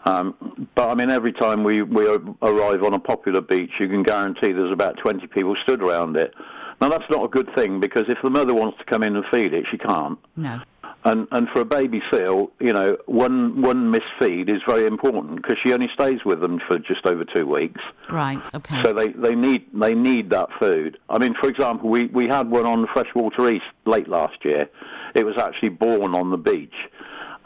[0.06, 4.04] Um, but I mean, every time we, we arrive on a popular beach, you can
[4.04, 6.34] guarantee there's about 20 people stood around it.
[6.82, 9.24] Now, that's not a good thing because if the mother wants to come in and
[9.32, 10.20] feed it, she can't.
[10.36, 10.62] No.
[11.06, 15.58] And and for a baby seal, you know, one one misfeed is very important because
[15.66, 17.82] she only stays with them for just over two weeks.
[18.10, 18.48] Right.
[18.56, 18.82] Okay.
[18.84, 20.98] So they, they need they need that food.
[21.10, 24.70] I mean, for example, we, we had one on Freshwater East late last year.
[25.14, 26.74] It was actually born on the beach,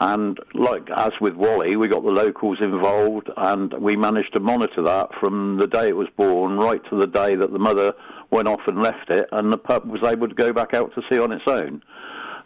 [0.00, 4.82] and like as with Wally, we got the locals involved, and we managed to monitor
[4.84, 7.92] that from the day it was born right to the day that the mother
[8.30, 11.02] went off and left it, and the pup was able to go back out to
[11.10, 11.82] sea on its own.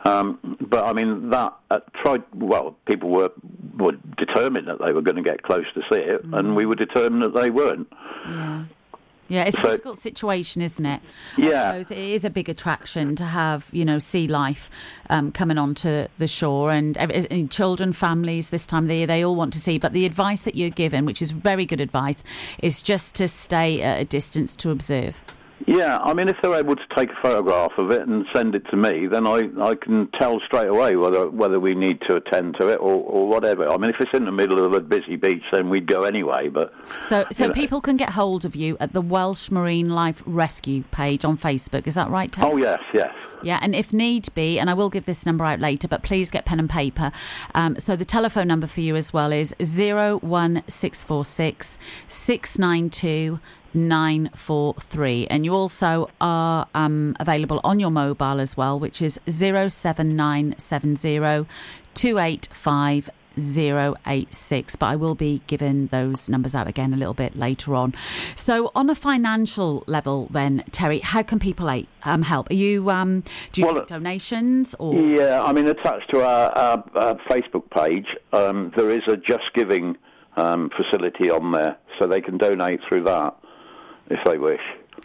[0.05, 2.23] Um, but I mean that uh, tried.
[2.35, 3.31] Well, people were
[3.77, 6.75] were determined that they were going to get close to see it, and we were
[6.75, 7.89] determined that they weren't.
[8.27, 8.65] Yeah.
[9.29, 11.01] Yeah, it's a difficult situation, isn't it?
[11.39, 11.77] Yeah.
[11.77, 14.69] it is a big attraction to have, you know, sea life
[15.09, 19.25] um, coming onto the shore and, and children, families this time of the year, they
[19.25, 19.79] all want to see.
[19.79, 22.23] But the advice that you're given, which is very good advice,
[22.63, 25.23] is just to stay at a distance to observe.
[25.67, 28.65] Yeah, I mean, if they're able to take a photograph of it and send it
[28.71, 32.57] to me, then I, I can tell straight away whether whether we need to attend
[32.61, 33.69] to it or, or whatever.
[33.69, 36.49] I mean, if it's in the middle of a busy beach, then we'd go anyway.
[36.49, 39.91] But So, so You know- people can get hold of you at the Welsh Marine
[39.91, 41.87] Life Rescue page on Facebook.
[41.87, 42.51] Is that right, Terry?
[42.51, 45.61] oh yes, yes, Yeah, and if need be, and I will give this number out
[45.61, 47.11] later, but please get pen and paper.
[47.55, 53.41] Um, so the telephone number for you as well is 01646 692
[53.75, 55.27] 943.
[55.29, 61.47] And you also are um, available on your mobile as well, which is 07970
[61.95, 67.75] 285 086 but I will be giving those numbers out again a little bit later
[67.75, 67.95] on.
[68.35, 71.69] So on a financial level then Terry how can people
[72.05, 72.51] um, help?
[72.51, 75.43] Are you um, do you Well, take donations or yeah.
[75.43, 79.97] I mean, attached to our, our, our Facebook page, um, there is a Just Giving
[80.37, 83.37] um, facility on there, so they can donate through that
[84.13, 84.61] if they wish.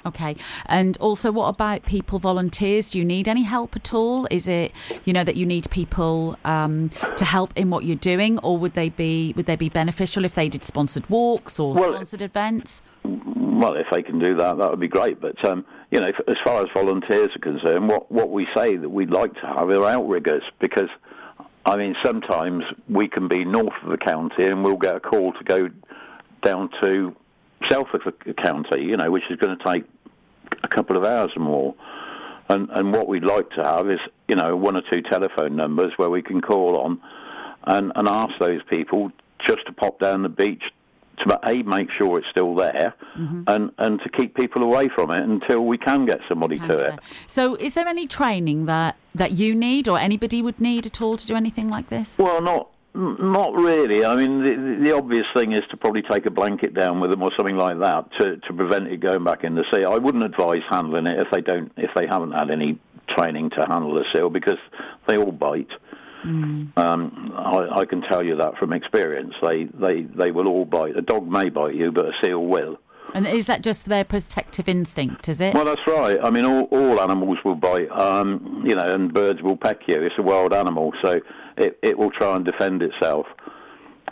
[0.06, 0.36] Okay.
[0.68, 2.92] And also, what about people, volunteers?
[2.92, 4.28] Do you need any help at all?
[4.30, 4.72] Is it,
[5.06, 8.74] you know, that you need people um, to help in what you're doing, or would
[8.74, 12.82] they be would they be beneficial if they did sponsored walks or Well, sponsored events?
[13.04, 15.20] Well, if they can do that, that would be great.
[15.20, 18.90] But um, you know, as far as volunteers are concerned, what what we say that
[18.90, 20.90] we'd like to have are outriggers because,
[21.66, 25.34] I mean, sometimes we can be north of the county and we'll get a call
[25.34, 25.70] to go
[26.44, 27.16] down to
[28.26, 29.84] the county, you know, which is going to take
[30.64, 31.76] a couple of hours or more.
[32.50, 35.92] And and what we'd like to have is you know one or two telephone numbers
[35.98, 37.02] where we can call on
[37.66, 39.12] and and ask those people
[39.46, 40.64] just to pop down the beach
[41.20, 43.44] to a make sure it's still there mm-hmm.
[43.48, 47.00] and and to keep people away from it until we can get somebody to it.
[47.26, 51.18] So, is there any training that that you need or anybody would need at all
[51.18, 52.18] to do anything like this?
[52.18, 54.04] Well, not not really.
[54.04, 57.22] I mean, the, the obvious thing is to probably take a blanket down with them
[57.22, 59.86] or something like that to to prevent it going back in the sea.
[59.86, 62.80] I wouldn't advise handling it if they don't if they haven't had any
[63.16, 64.60] training to handle a seal because
[65.08, 65.70] they all bite.
[66.76, 69.34] Um, I, I can tell you that from experience.
[69.42, 70.98] They, they, they will all bite.
[70.98, 72.80] A dog may bite you, but a seal will.
[73.14, 75.30] And is that just for their protective instinct?
[75.30, 75.54] Is it?
[75.54, 76.18] Well, that's right.
[76.22, 80.02] I mean, all, all animals will bite, um, you know, and birds will peck you.
[80.02, 81.20] It's a wild animal, so
[81.58, 83.26] it, it will try and defend itself.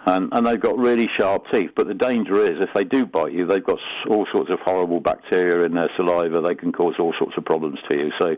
[0.07, 1.71] And, and they've got really sharp teeth.
[1.75, 4.99] But the danger is, if they do bite you, they've got all sorts of horrible
[4.99, 6.41] bacteria in their saliva.
[6.41, 8.11] They can cause all sorts of problems to you.
[8.19, 8.35] So,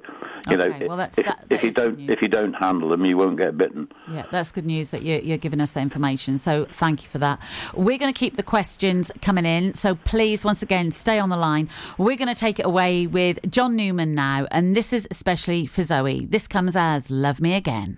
[0.49, 3.17] you know, well, that's- if, that- if you don't if you don't handle them, you
[3.17, 3.89] won't get bitten.
[4.11, 6.37] Yeah, that's good news that you're, you're giving us that information.
[6.37, 7.39] So thank you for that.
[7.73, 9.73] We're going to keep the questions coming in.
[9.73, 11.69] So please, once again, stay on the line.
[11.97, 14.47] We're going to take it away with John Newman now.
[14.51, 16.25] And this is especially for Zoe.
[16.25, 17.97] This comes as Love Me Again.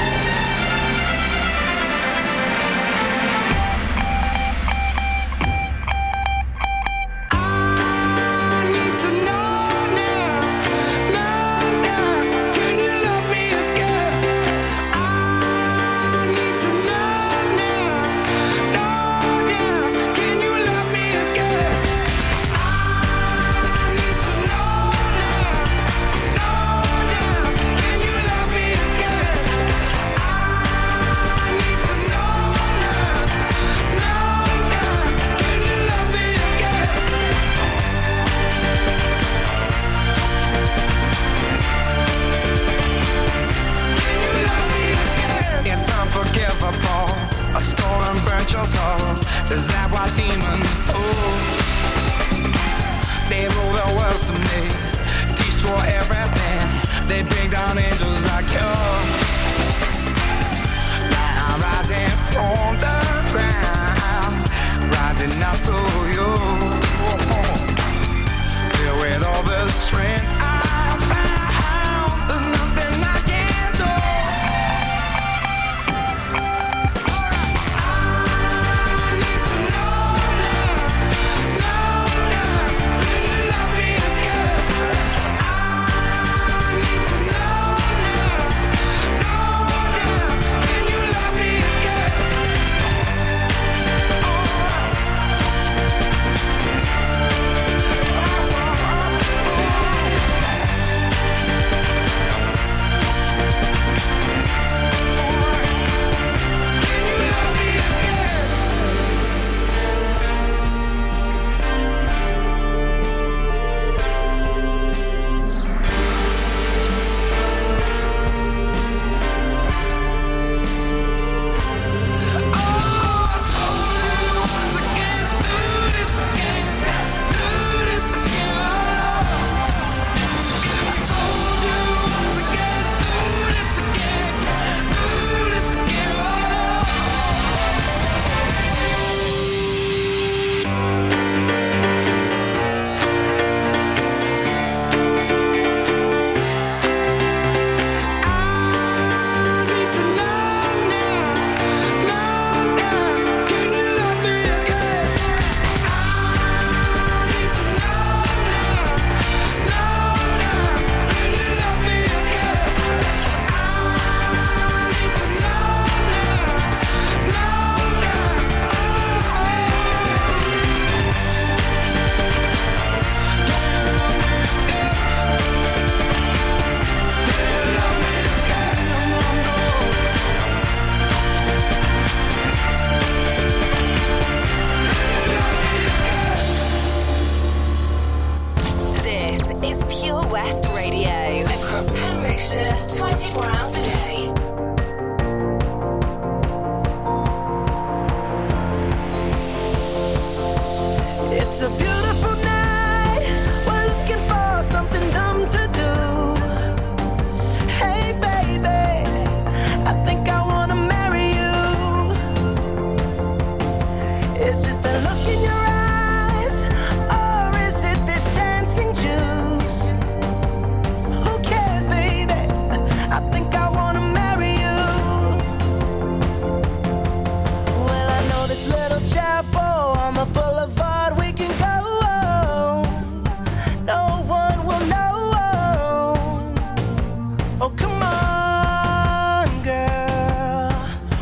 [237.63, 240.71] Oh, come on, girl.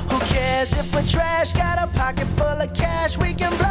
[0.08, 1.52] Who cares if we're trash?
[1.52, 3.68] Got a pocket full of cash, we can blow.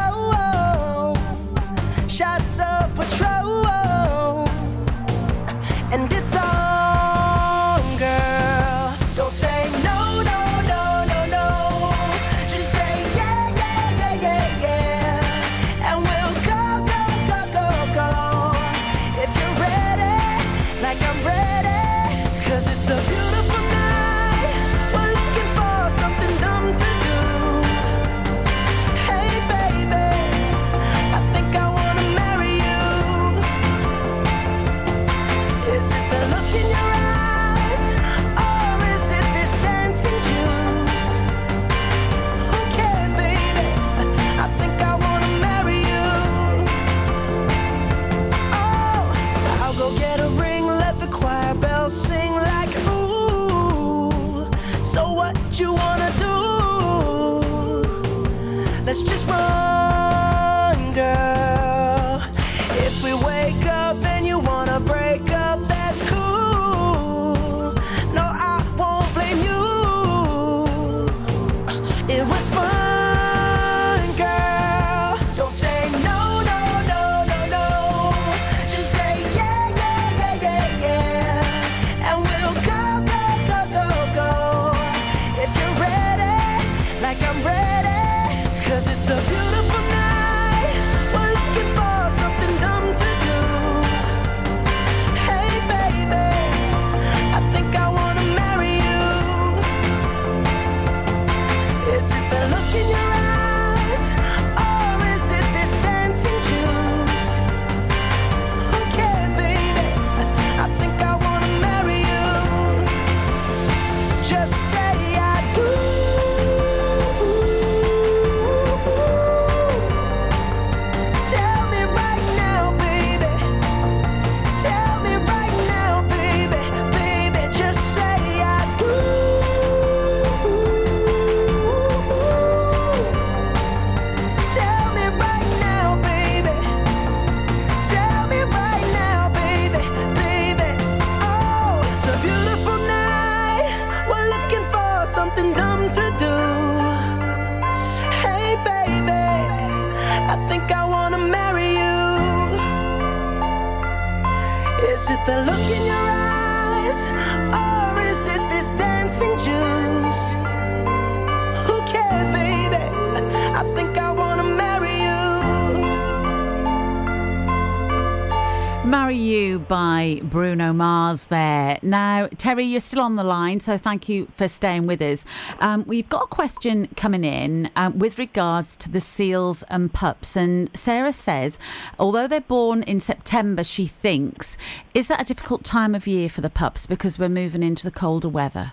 [172.37, 175.25] Terry, you're still on the line, so thank you for staying with us.
[175.61, 180.37] Um, we've got a question coming in um, with regards to the seals and pups.
[180.37, 181.59] And Sarah says,
[181.99, 184.57] although they're born in September, she thinks,
[184.95, 187.91] is that a difficult time of year for the pups because we're moving into the
[187.91, 188.73] colder weather?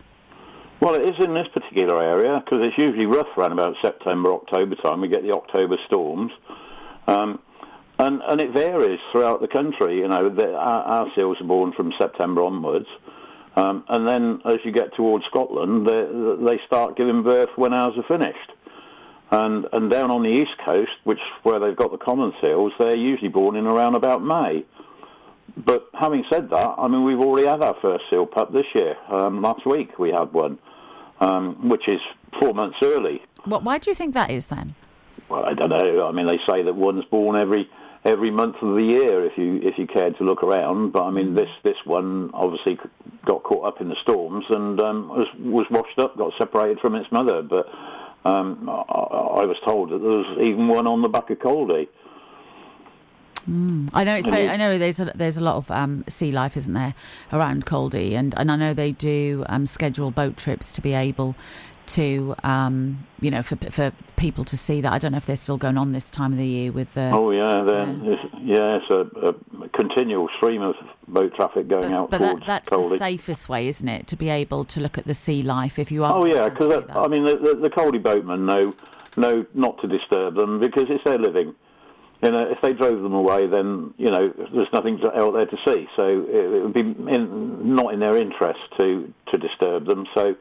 [0.82, 4.76] Well, it is in this particular area because it's usually rough around about September, October
[4.76, 5.02] time.
[5.02, 6.32] We get the October storms.
[7.08, 7.40] Um,
[7.98, 9.98] and, and it varies throughout the country.
[10.00, 12.88] You know, the, our, our seals are born from September onwards.
[13.56, 17.94] Um, and then as you get towards Scotland, they, they start giving birth when ours
[17.98, 18.52] are finished.
[19.32, 22.96] And, and down on the east coast, which where they've got the common seals, they're
[22.96, 24.66] usually born in around about May.
[25.58, 28.96] But having said that, I mean, we've already had our first seal pup this year.
[29.10, 30.60] Um, last week we had one,
[31.22, 32.00] um, which is
[32.40, 33.22] four months early.
[33.46, 34.76] What, why do you think that is then?
[35.30, 36.08] Well, I don't know.
[36.08, 37.70] I mean, they say that one's born every
[38.06, 40.92] every month of the year if you if you cared to look around.
[40.92, 42.78] But I mean, this this one obviously
[43.26, 46.96] got caught up in the storms and um, was was washed up, got separated from
[46.96, 47.42] its mother.
[47.42, 47.68] But
[48.24, 51.88] um, I, I was told that there was even one on the back of Caldy.
[53.48, 56.58] I know it's very, I know there's a, there's a lot of um, sea life,
[56.58, 56.96] isn't there,
[57.32, 61.36] around Caldy, and, and I know they do um, schedule boat trips to be able
[61.88, 64.94] to, um, you know, for for people to see that.
[64.94, 67.12] I don't know if they're still going on this time of the year with the.
[67.14, 70.76] Oh yeah, then it's, yeah, it's a, a continual stream of
[71.08, 74.66] boat traffic going out but that, that's the safest way, isn't it, to be able
[74.66, 76.14] to look at the sea life if you are.
[76.14, 76.84] Oh yeah, because.
[76.90, 78.74] I mean the, the, the Caldy boatmen know
[79.18, 81.56] know not to disturb them because it's their living.
[82.24, 85.58] You know, if they drove them away, then you know there's nothing out there to
[85.68, 85.88] see.
[85.96, 90.06] So it, it would be in, not in their interest to to disturb them.
[90.16, 90.36] So,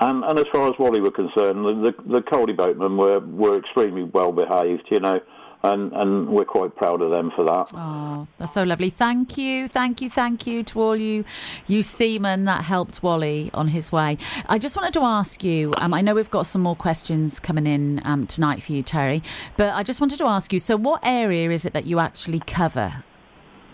[0.00, 3.58] and and as far as Wally were concerned, the the, the Caldy boatmen were were
[3.58, 4.88] extremely well behaved.
[4.90, 5.20] You know,
[5.64, 7.70] and and we're quite proud of them for that.
[7.74, 8.90] Oh, that's so lovely.
[8.90, 11.24] Thank you, thank you, thank you to all you
[11.66, 14.18] you seamen that helped Wally on his way.
[14.46, 15.72] I just wanted to ask you.
[15.78, 19.22] Um, I know we've got some more questions coming in um, tonight for you, Terry,
[19.56, 20.58] but I just wanted to ask you.
[20.58, 23.04] So, what area is it that you actually cover?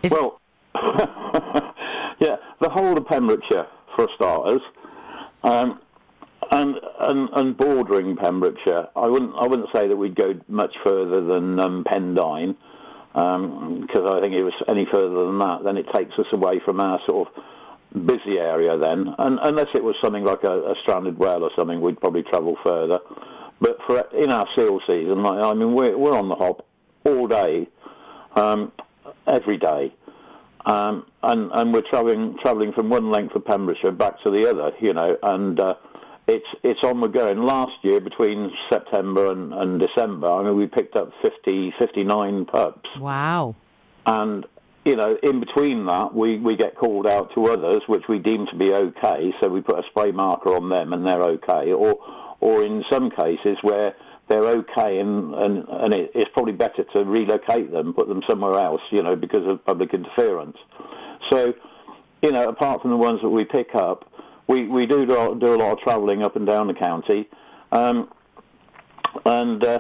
[0.03, 0.41] Is Well,
[2.21, 3.67] yeah, the whole of Pembrokeshire
[3.97, 4.63] for starters,
[5.43, 5.81] um,
[6.51, 8.89] and, and and bordering Pembrokeshire.
[8.97, 12.57] I wouldn't I wouldn't say that we'd go much further than um, Pendine,
[13.13, 16.81] because I think it was any further than that, then it takes us away from
[16.81, 18.79] our sort of busy area.
[18.79, 22.23] Then, and unless it was something like a, a stranded whale or something, we'd probably
[22.23, 22.99] travel further.
[23.61, 26.67] But for in our seal season, like, I mean, we're we're on the hop
[27.05, 27.69] all day,
[28.35, 28.73] um,
[29.27, 29.93] every day
[30.67, 34.73] um, and and we're travelling travelling from one length of Pembrokeshire back to the other,
[34.81, 35.75] you know, and uh,
[36.31, 37.29] it's it's on the go.
[37.29, 42.45] And last year, between September and, and December, I mean, we picked up 50, 59
[42.47, 43.55] pups, wow.
[44.07, 44.47] and
[44.85, 48.47] you know, in between that, we, we get called out to others, which we deem
[48.47, 49.31] to be okay.
[49.43, 51.73] So we put a spray marker on them, and they're okay.
[51.73, 51.99] Or
[52.41, 53.95] or in some cases where
[54.29, 58.59] they're okay, and and, and it, it's probably better to relocate them, put them somewhere
[58.59, 60.57] else, you know, because of public interference.
[61.31, 61.53] So,
[62.23, 64.10] you know, apart from the ones that we pick up,
[64.51, 67.29] we, we do do do a lot of travelling up and down the county,
[67.71, 68.11] um,
[69.25, 69.79] and uh,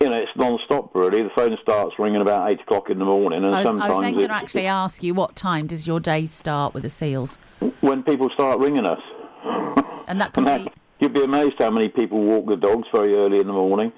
[0.00, 1.22] you know it's non-stop really.
[1.22, 4.00] The phone starts ringing about eight o'clock in the morning, and I was, I was
[4.02, 7.38] then going to actually ask you what time does your day start with the seals,
[7.80, 9.00] when people start ringing us.
[10.08, 10.72] and that And be.
[10.98, 13.92] you'd be amazed how many people walk the dogs very early in the morning.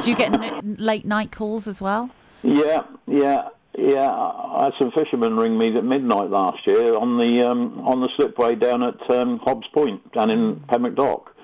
[0.00, 2.10] Do you get n- late night calls as well?
[2.42, 4.08] Yeah, yeah, yeah.
[4.08, 8.08] I had some fishermen ring me at midnight last year on the um, on the
[8.16, 11.34] slipway down at um, Hobbs Point down in Pembroke Dock.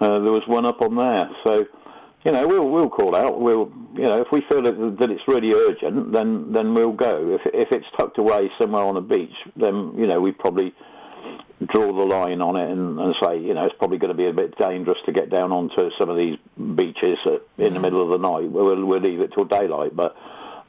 [0.00, 1.64] Uh, there was one up on there, so
[2.24, 3.40] you know we'll we'll call out.
[3.40, 7.34] We'll you know if we feel that, that it's really urgent, then then we'll go.
[7.34, 10.74] If if it's tucked away somewhere on a beach, then you know we probably
[11.66, 14.26] draw the line on it and, and say, you know, it's probably going to be
[14.26, 16.36] a bit dangerous to get down onto some of these
[16.76, 18.50] beaches uh, in the middle of the night.
[18.50, 19.94] We'll, we'll leave it till daylight.
[19.94, 20.16] But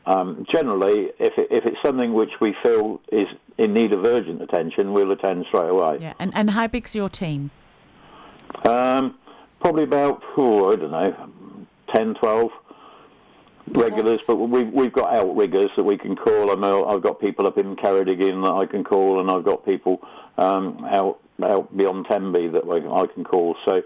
[0.05, 3.27] um, generally, if, it, if it's something which we feel is
[3.57, 5.97] in need of urgent attention, we'll attend straight away.
[6.01, 6.13] Yeah.
[6.19, 7.51] And and how big's your team?
[8.67, 9.17] Um,
[9.59, 11.29] probably about, oh, I don't know,
[11.93, 12.51] 10, 12
[13.77, 16.51] regulars, but we, we've got outriggers that we can call.
[16.51, 19.65] I know I've got people up in Ceredigion that I can call, and I've got
[19.65, 20.01] people
[20.37, 23.57] um, out out beyond Tenby that we, I can call.
[23.65, 23.81] So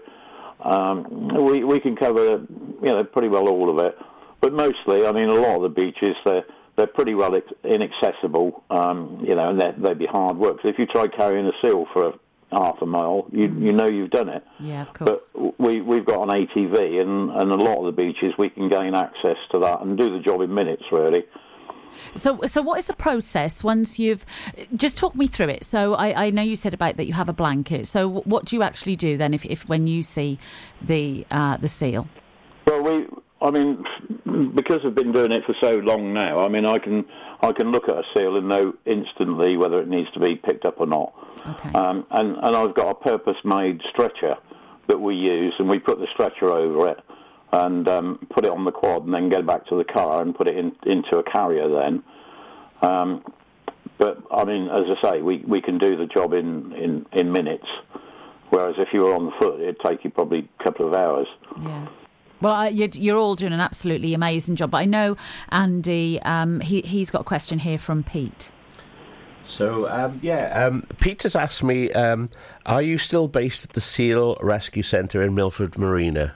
[0.62, 3.96] um, we we can cover you know pretty well all of it.
[4.40, 6.44] But mostly, I mean, a lot of the beaches they're
[6.76, 7.34] they're pretty well
[7.64, 10.62] inaccessible, um, you know, and they're, they'd be hard work.
[10.62, 12.12] 'Cause if you try carrying a seal for a,
[12.52, 14.42] half a mile, you you know you've done it.
[14.58, 15.30] Yeah, of course.
[15.34, 18.68] But we we've got an ATV, and and a lot of the beaches we can
[18.68, 21.24] gain access to that and do the job in minutes, really.
[22.14, 24.24] So, so what is the process once you've?
[24.74, 25.64] Just talk me through it.
[25.64, 27.86] So, I, I know you said about that you have a blanket.
[27.88, 30.38] So, what do you actually do then if, if when you see
[30.80, 32.08] the uh, the seal?
[32.66, 33.06] Well, we,
[33.42, 33.84] I mean,
[34.54, 37.06] because I've been doing it for so long now, I mean, I can
[37.40, 40.66] I can look at a seal and know instantly whether it needs to be picked
[40.66, 41.14] up or not.
[41.46, 41.72] Okay.
[41.72, 44.36] Um, and and I've got a purpose-made stretcher
[44.88, 46.98] that we use, and we put the stretcher over it
[47.52, 50.34] and um, put it on the quad, and then get back to the car and
[50.34, 51.68] put it in, into a carrier.
[51.68, 52.02] Then,
[52.82, 53.24] um,
[53.98, 57.32] but I mean, as I say, we, we can do the job in, in, in
[57.32, 57.66] minutes.
[58.50, 61.26] Whereas if you were on the foot, it'd take you probably a couple of hours.
[61.60, 61.88] Yeah.
[62.40, 64.70] Well, I, you're, you're all doing an absolutely amazing job.
[64.70, 65.16] But I know
[65.50, 66.20] Andy.
[66.22, 68.50] Um, he he's got a question here from Pete.
[69.46, 72.30] So, um, yeah, um, Peter's asked me, um,
[72.66, 76.34] are you still based at the SEAL Rescue Centre in Milford Marina?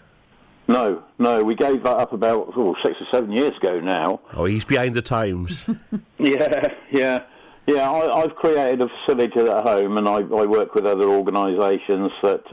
[0.66, 4.20] No, no, we gave that up about oh, six or seven years ago now.
[4.32, 5.68] Oh, he's behind the times.
[6.18, 7.22] Yeah, yeah,
[7.66, 7.90] yeah.
[7.90, 12.44] I, I've created a facility at home, and I, I work with other organisations that.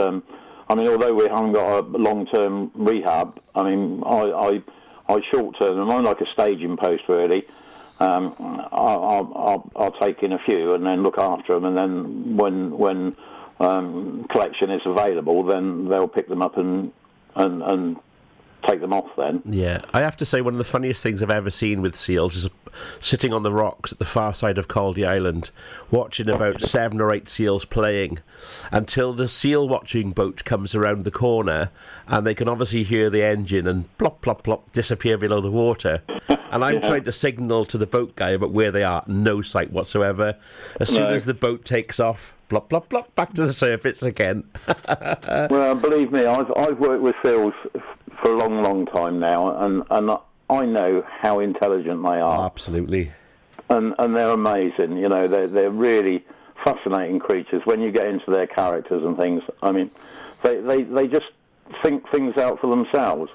[0.72, 4.64] I mean, although we haven't got a long-term rehab, I mean, I, I,
[5.10, 5.76] I short-term.
[5.76, 5.92] Them.
[5.92, 7.46] I'm like a staging post, really.
[8.00, 8.34] Um,
[8.72, 12.78] I'll, I'll, I'll take in a few and then look after them, and then when
[12.78, 13.18] when
[13.60, 16.94] um, collection is available, then they'll pick them up and
[17.36, 17.98] and, and
[18.68, 19.10] take them off.
[19.18, 19.42] Then.
[19.46, 22.36] Yeah, I have to say one of the funniest things I've ever seen with seals
[22.36, 22.50] is
[23.00, 25.52] sitting on the rocks at the far side of Caldy Island,
[25.90, 28.20] watching about seven or eight seals playing,
[28.72, 31.70] until the seal watching boat comes around the corner,
[32.08, 36.02] and they can obviously hear the engine and plop plop plop disappear below the water.
[36.54, 39.72] And I'm trying to signal to the boat guy about where they are, no sight
[39.72, 40.36] whatsoever.
[40.82, 41.16] As soon No.
[41.16, 44.44] as the boat takes off, plop plop plop, back to the surface again.
[45.50, 47.54] Well, believe me, I've I've worked with seals
[48.22, 50.12] for a long, long time now, and and
[50.50, 53.12] I know how intelligent they are, Absolutely.
[53.70, 54.98] and and they're amazing.
[54.98, 56.26] You know, they're they're really
[56.64, 57.62] fascinating creatures.
[57.66, 59.90] When you get into their characters and things, I mean,
[60.44, 61.26] they they, they just
[61.84, 63.32] think things out for themselves.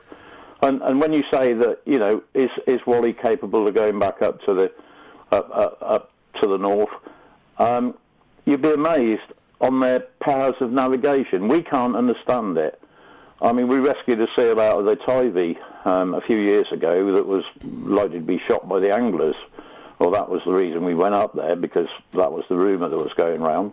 [0.62, 4.22] And and when you say that, you know, is is Wally capable of going back
[4.22, 4.72] up to the
[5.32, 6.12] up up, up
[6.42, 6.90] to the north?
[7.58, 7.94] Um,
[8.44, 11.48] you'd be amazed on their powers of navigation.
[11.48, 12.80] We can't understand it.
[13.40, 17.14] I mean, we rescued a seal out of the Tivy um, a few years ago
[17.14, 19.36] that was likely to be shot by the anglers.
[19.98, 22.96] Well, that was the reason we went up there because that was the rumour that
[22.96, 23.72] was going round.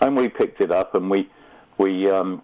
[0.00, 1.28] And we picked it up and we
[1.78, 2.42] we um,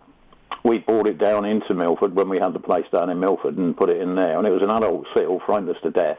[0.62, 3.76] we brought it down into Milford when we had the place down in Milford and
[3.76, 4.38] put it in there.
[4.38, 6.18] And it was an adult seal, frightened us to death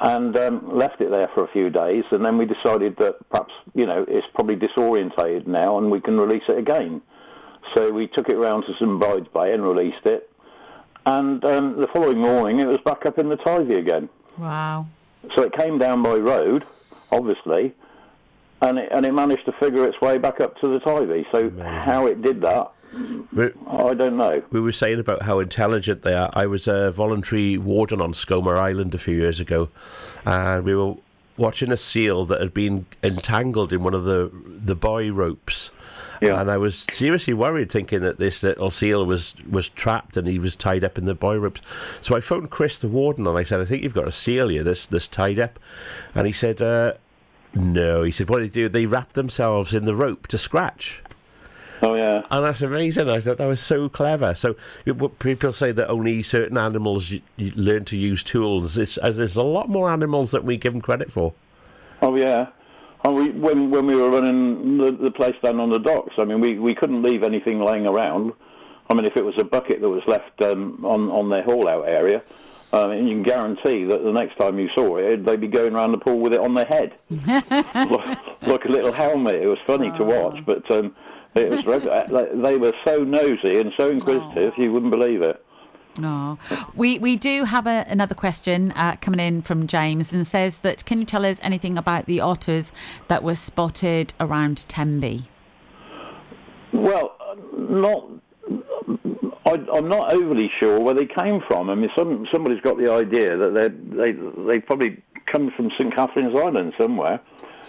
[0.00, 2.04] and um, left it there for a few days.
[2.10, 6.18] And then we decided that perhaps, you know, it's probably disorientated now and we can
[6.18, 7.02] release it again.
[7.74, 10.30] So we took it round to St Bride's Bay and released it.
[11.06, 14.08] And um, the following morning, it was back up in the Tivy again.
[14.38, 14.86] Wow.
[15.36, 16.64] So it came down by road,
[17.10, 17.74] obviously,
[18.62, 21.26] and it, and it managed to figure its way back up to the Tivy.
[21.32, 21.50] So
[21.80, 22.70] how it did that,
[23.32, 24.42] We- I don't know.
[24.50, 26.30] We were saying about how intelligent they are.
[26.34, 29.68] I was a voluntary warden on Skomer Island a few years ago,
[30.26, 30.94] and we were
[31.40, 35.70] watching a seal that had been entangled in one of the the buoy ropes.
[36.20, 36.38] Yeah.
[36.38, 40.38] And I was seriously worried, thinking that this little seal was, was trapped and he
[40.38, 41.62] was tied up in the buoy ropes.
[42.02, 44.48] So I phoned Chris, the warden, and I said, "I think you've got a seal
[44.48, 45.58] here, this this tied up."
[46.14, 46.92] And he said, uh,
[47.54, 48.68] "No." He said, "What do they do?
[48.68, 51.02] They wrap themselves in the rope to scratch."
[51.82, 52.22] Oh yeah.
[52.30, 53.08] And that's amazing.
[53.08, 54.34] I thought that was so clever.
[54.34, 54.56] So
[55.18, 58.76] people say that only certain animals you, you learn to use tools.
[58.76, 61.32] It's, there's a lot more animals that we give them credit for.
[62.02, 62.48] Oh yeah.
[63.04, 66.24] And we, when when we were running the, the place down on the docks, I
[66.24, 68.32] mean, we, we couldn't leave anything laying around.
[68.90, 71.66] I mean, if it was a bucket that was left um, on on their haul
[71.66, 72.22] out area,
[72.72, 75.74] um, and you can guarantee that the next time you saw it, they'd be going
[75.74, 76.94] around the pool with it on their head,
[77.26, 79.36] like, like a little helmet.
[79.36, 80.94] It was funny to watch, but um,
[81.34, 85.44] it was very- they- were so nosy and so inquisitive, you wouldn't believe it.
[85.98, 86.38] No,
[86.76, 90.84] we we do have a, another question uh, coming in from James and says that
[90.84, 92.72] can you tell us anything about the otters
[93.08, 95.22] that were spotted around Tenby?
[96.72, 97.16] Well,
[97.58, 98.04] not.
[99.46, 101.68] I, I'm not overly sure where they came from.
[101.70, 104.12] I mean, some somebody's got the idea that they they
[104.46, 107.20] they probably come from St Catherine's Island somewhere.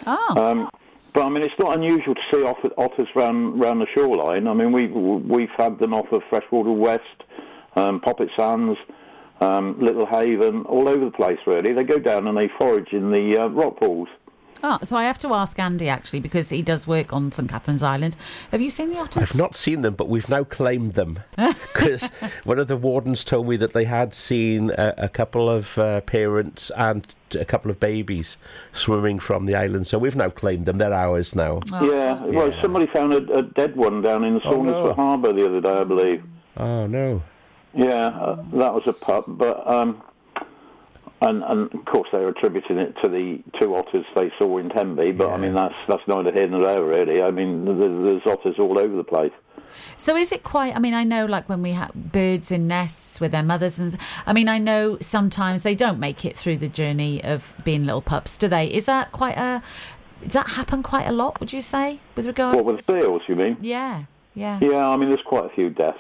[0.06, 0.70] Oh, Um,
[1.14, 4.48] but I mean, it's not unusual to see otter- otters round round the shoreline.
[4.48, 7.24] I mean, we we've had them off of Freshwater West,
[7.76, 8.78] um, Poppit Sands,
[9.42, 11.40] um, Little Haven, all over the place.
[11.46, 14.08] Really, they go down and they forage in the uh, rock pools.
[14.64, 17.84] Oh, so I have to ask Andy actually because he does work on St Catherine's
[17.84, 18.16] Island.
[18.52, 19.32] Have you seen the otters?
[19.32, 21.20] I've not seen them, but we've now claimed them
[21.74, 22.10] because
[22.44, 26.02] one of the wardens told me that they had seen a, a couple of uh,
[26.02, 27.08] parents and
[27.40, 28.38] a couple of babies
[28.74, 29.88] swimming from the island.
[29.88, 30.78] So we've now claimed them.
[30.78, 31.62] They're ours now.
[31.82, 32.62] yeah, well, Yeah.
[32.62, 34.74] somebody found a, a dead one down in Oh, no.
[34.74, 36.24] Saundersfoot Harbour the other day, I believe.
[36.58, 37.24] Oh no!
[37.74, 40.02] Yeah, uh, that was a pup, but um,
[41.22, 45.12] and and of course they're attributing it to the two otters they saw in Tenby.
[45.12, 47.22] But I mean that's that's neither here nor there really.
[47.22, 49.32] I mean th- there's otters all over the place.
[49.98, 50.76] So is it quite?
[50.76, 53.98] I mean, I know like when we have birds in nests with their mothers, and
[54.26, 58.02] I mean, I know sometimes they don't make it through the journey of being little
[58.02, 58.68] pups, do they?
[58.68, 59.62] Is that quite a?
[60.24, 61.40] Does that happen quite a lot?
[61.40, 62.58] Would you say with regards?
[62.58, 63.58] To what with to, seals, you mean?
[63.62, 64.04] Yeah,
[64.36, 64.60] yeah.
[64.62, 66.00] Yeah, I mean there's quite a few deaths.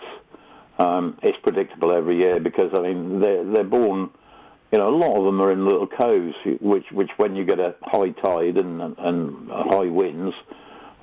[0.78, 4.10] Um, it's predictable every year because I mean they're they're born.
[4.72, 7.60] You know, a lot of them are in little coves, which which when you get
[7.60, 10.34] a high tide and and high winds,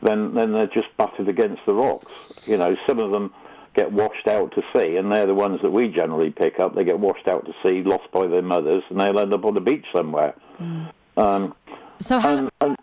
[0.03, 2.11] then then they're just battered against the rocks.
[2.47, 3.33] You know, some of them
[3.75, 6.75] get washed out to sea, and they're the ones that we generally pick up.
[6.75, 9.55] They get washed out to sea, lost by their mothers, and they'll end up on
[9.55, 10.35] the beach somewhere.
[11.17, 11.55] Um,
[11.99, 12.37] So how?
[12.37, 12.77] and, and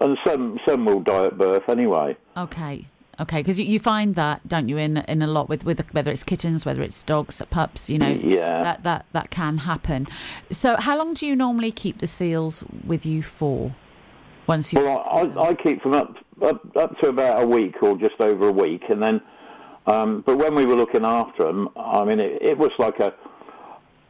[0.00, 2.16] and some some will die at birth anyway.
[2.36, 2.86] Okay.
[3.22, 6.10] Okay, because you, you find that, don't you, in in a lot with, with whether
[6.10, 8.64] it's kittens, whether it's dogs, pups, you know, Yeah.
[8.64, 10.08] that, that that can happen.
[10.50, 13.72] So, how long do you normally keep the seals with you for?
[14.48, 15.06] Once you Well.
[15.08, 18.52] I, I keep them up, up up to about a week or just over a
[18.52, 19.20] week, and then.
[19.86, 23.12] Um, but when we were looking after them, I mean, it, it was like a,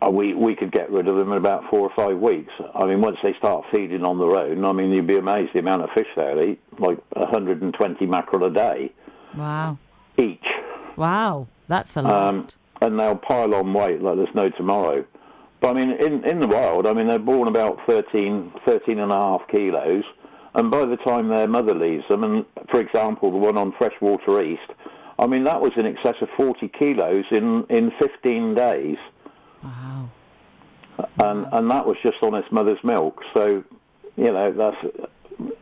[0.03, 2.53] a we we could get rid of them in about four or five weeks.
[2.75, 5.59] I mean, once they start feeding on their own, I mean, you'd be amazed the
[5.61, 8.93] amount of fish they eat, like 120 mackerel a day
[9.37, 9.79] wow,
[10.19, 10.45] each,
[10.97, 12.13] wow, that's a lot.
[12.13, 12.49] um,
[12.81, 15.05] and they'll pile on weight like there's no tomorrow.
[15.61, 19.13] But I mean, in in the wild, I mean, they're born about 13, 13 and
[19.13, 20.05] a half kilos,
[20.55, 24.43] and by the time their mother leaves them, and for example, the one on Freshwater
[24.43, 24.71] East,
[25.19, 28.97] I mean, that was in excess of 40 kilos in, in 15 days.
[29.63, 30.11] wow.
[31.23, 33.21] and and that was just on its mother's milk.
[33.35, 33.63] So,
[34.17, 34.77] you know, that's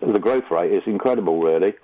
[0.00, 1.74] the growth rate is incredible, really.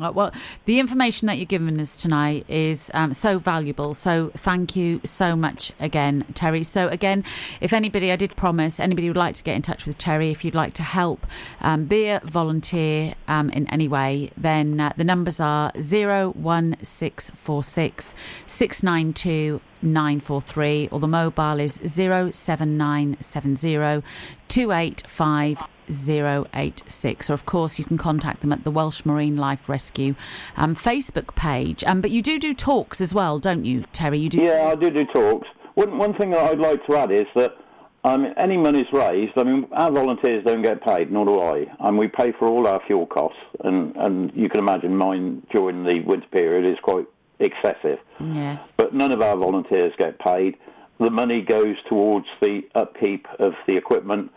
[0.00, 0.32] Uh, well,
[0.64, 3.94] the information that you're giving us tonight is um, so valuable.
[3.94, 6.64] So thank you so much again, Terry.
[6.64, 7.22] So again,
[7.60, 10.44] if anybody, I did promise, anybody would like to get in touch with Terry, if
[10.44, 11.26] you'd like to help,
[11.60, 16.76] um, be a volunteer um, in any way, then uh, the numbers are zero one
[16.82, 18.16] six four six
[18.46, 19.60] six nine two.
[19.82, 24.02] 943 or the mobile is 07970
[24.48, 30.14] 285 086 or of course you can contact them at the Welsh Marine Life Rescue
[30.56, 34.28] um, Facebook page um, but you do do talks as well don't you Terry you
[34.28, 35.48] do Yeah, I do do talks.
[35.74, 37.56] One one thing that I'd like to add is that
[38.04, 39.32] um, any money's raised.
[39.36, 42.66] I mean, our volunteers don't get paid, nor do I, and we pay for all
[42.66, 43.38] our fuel costs.
[43.62, 47.06] And and you can imagine mine during the winter period is quite
[47.40, 47.98] excessive.
[48.20, 50.56] yeah But none of our volunteers get paid.
[51.00, 54.30] The money goes towards the upkeep of the equipment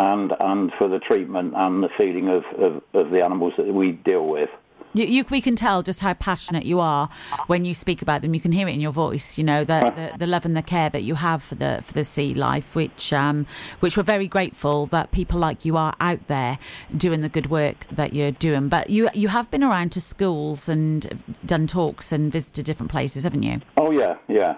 [0.00, 3.92] and and for the treatment and the feeding of, of, of the animals that we
[3.92, 4.48] deal with.
[4.92, 7.08] You, you, we can tell just how passionate you are
[7.46, 8.34] when you speak about them.
[8.34, 9.38] You can hear it in your voice.
[9.38, 11.92] You know the, the, the love and the care that you have for the for
[11.92, 13.46] the sea life, which um,
[13.78, 16.58] which we're very grateful that people like you are out there
[16.96, 18.68] doing the good work that you're doing.
[18.68, 23.22] But you you have been around to schools and done talks and visited different places,
[23.22, 23.60] haven't you?
[23.76, 24.56] Oh yeah, yeah,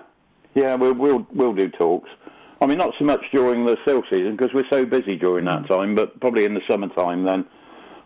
[0.55, 0.77] yeah.
[0.77, 2.09] We'll we'll we'll do talks.
[2.63, 5.67] I mean, not so much during the sill season because we're so busy during that
[5.67, 7.45] time, but probably in the summertime then.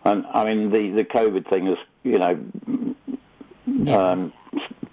[0.04, 4.32] And I mean, the the COVID thing has you know um,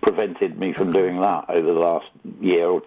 [0.02, 2.08] prevented me from doing that over the last
[2.42, 2.82] year or,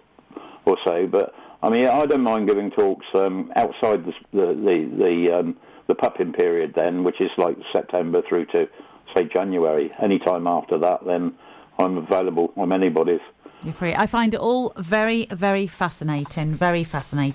[0.65, 1.07] or so.
[1.07, 5.57] But I mean, I don't mind giving talks um, outside the the the the, um,
[5.87, 8.67] the pupping period then, which is like September through to
[9.15, 9.91] say January.
[9.99, 11.33] Any time after that, then
[11.79, 12.53] I'm available.
[12.55, 13.21] I'm anybody's.
[13.63, 13.93] You're free.
[13.95, 16.53] I find it all very, very fascinating.
[16.53, 17.25] Very fascinating.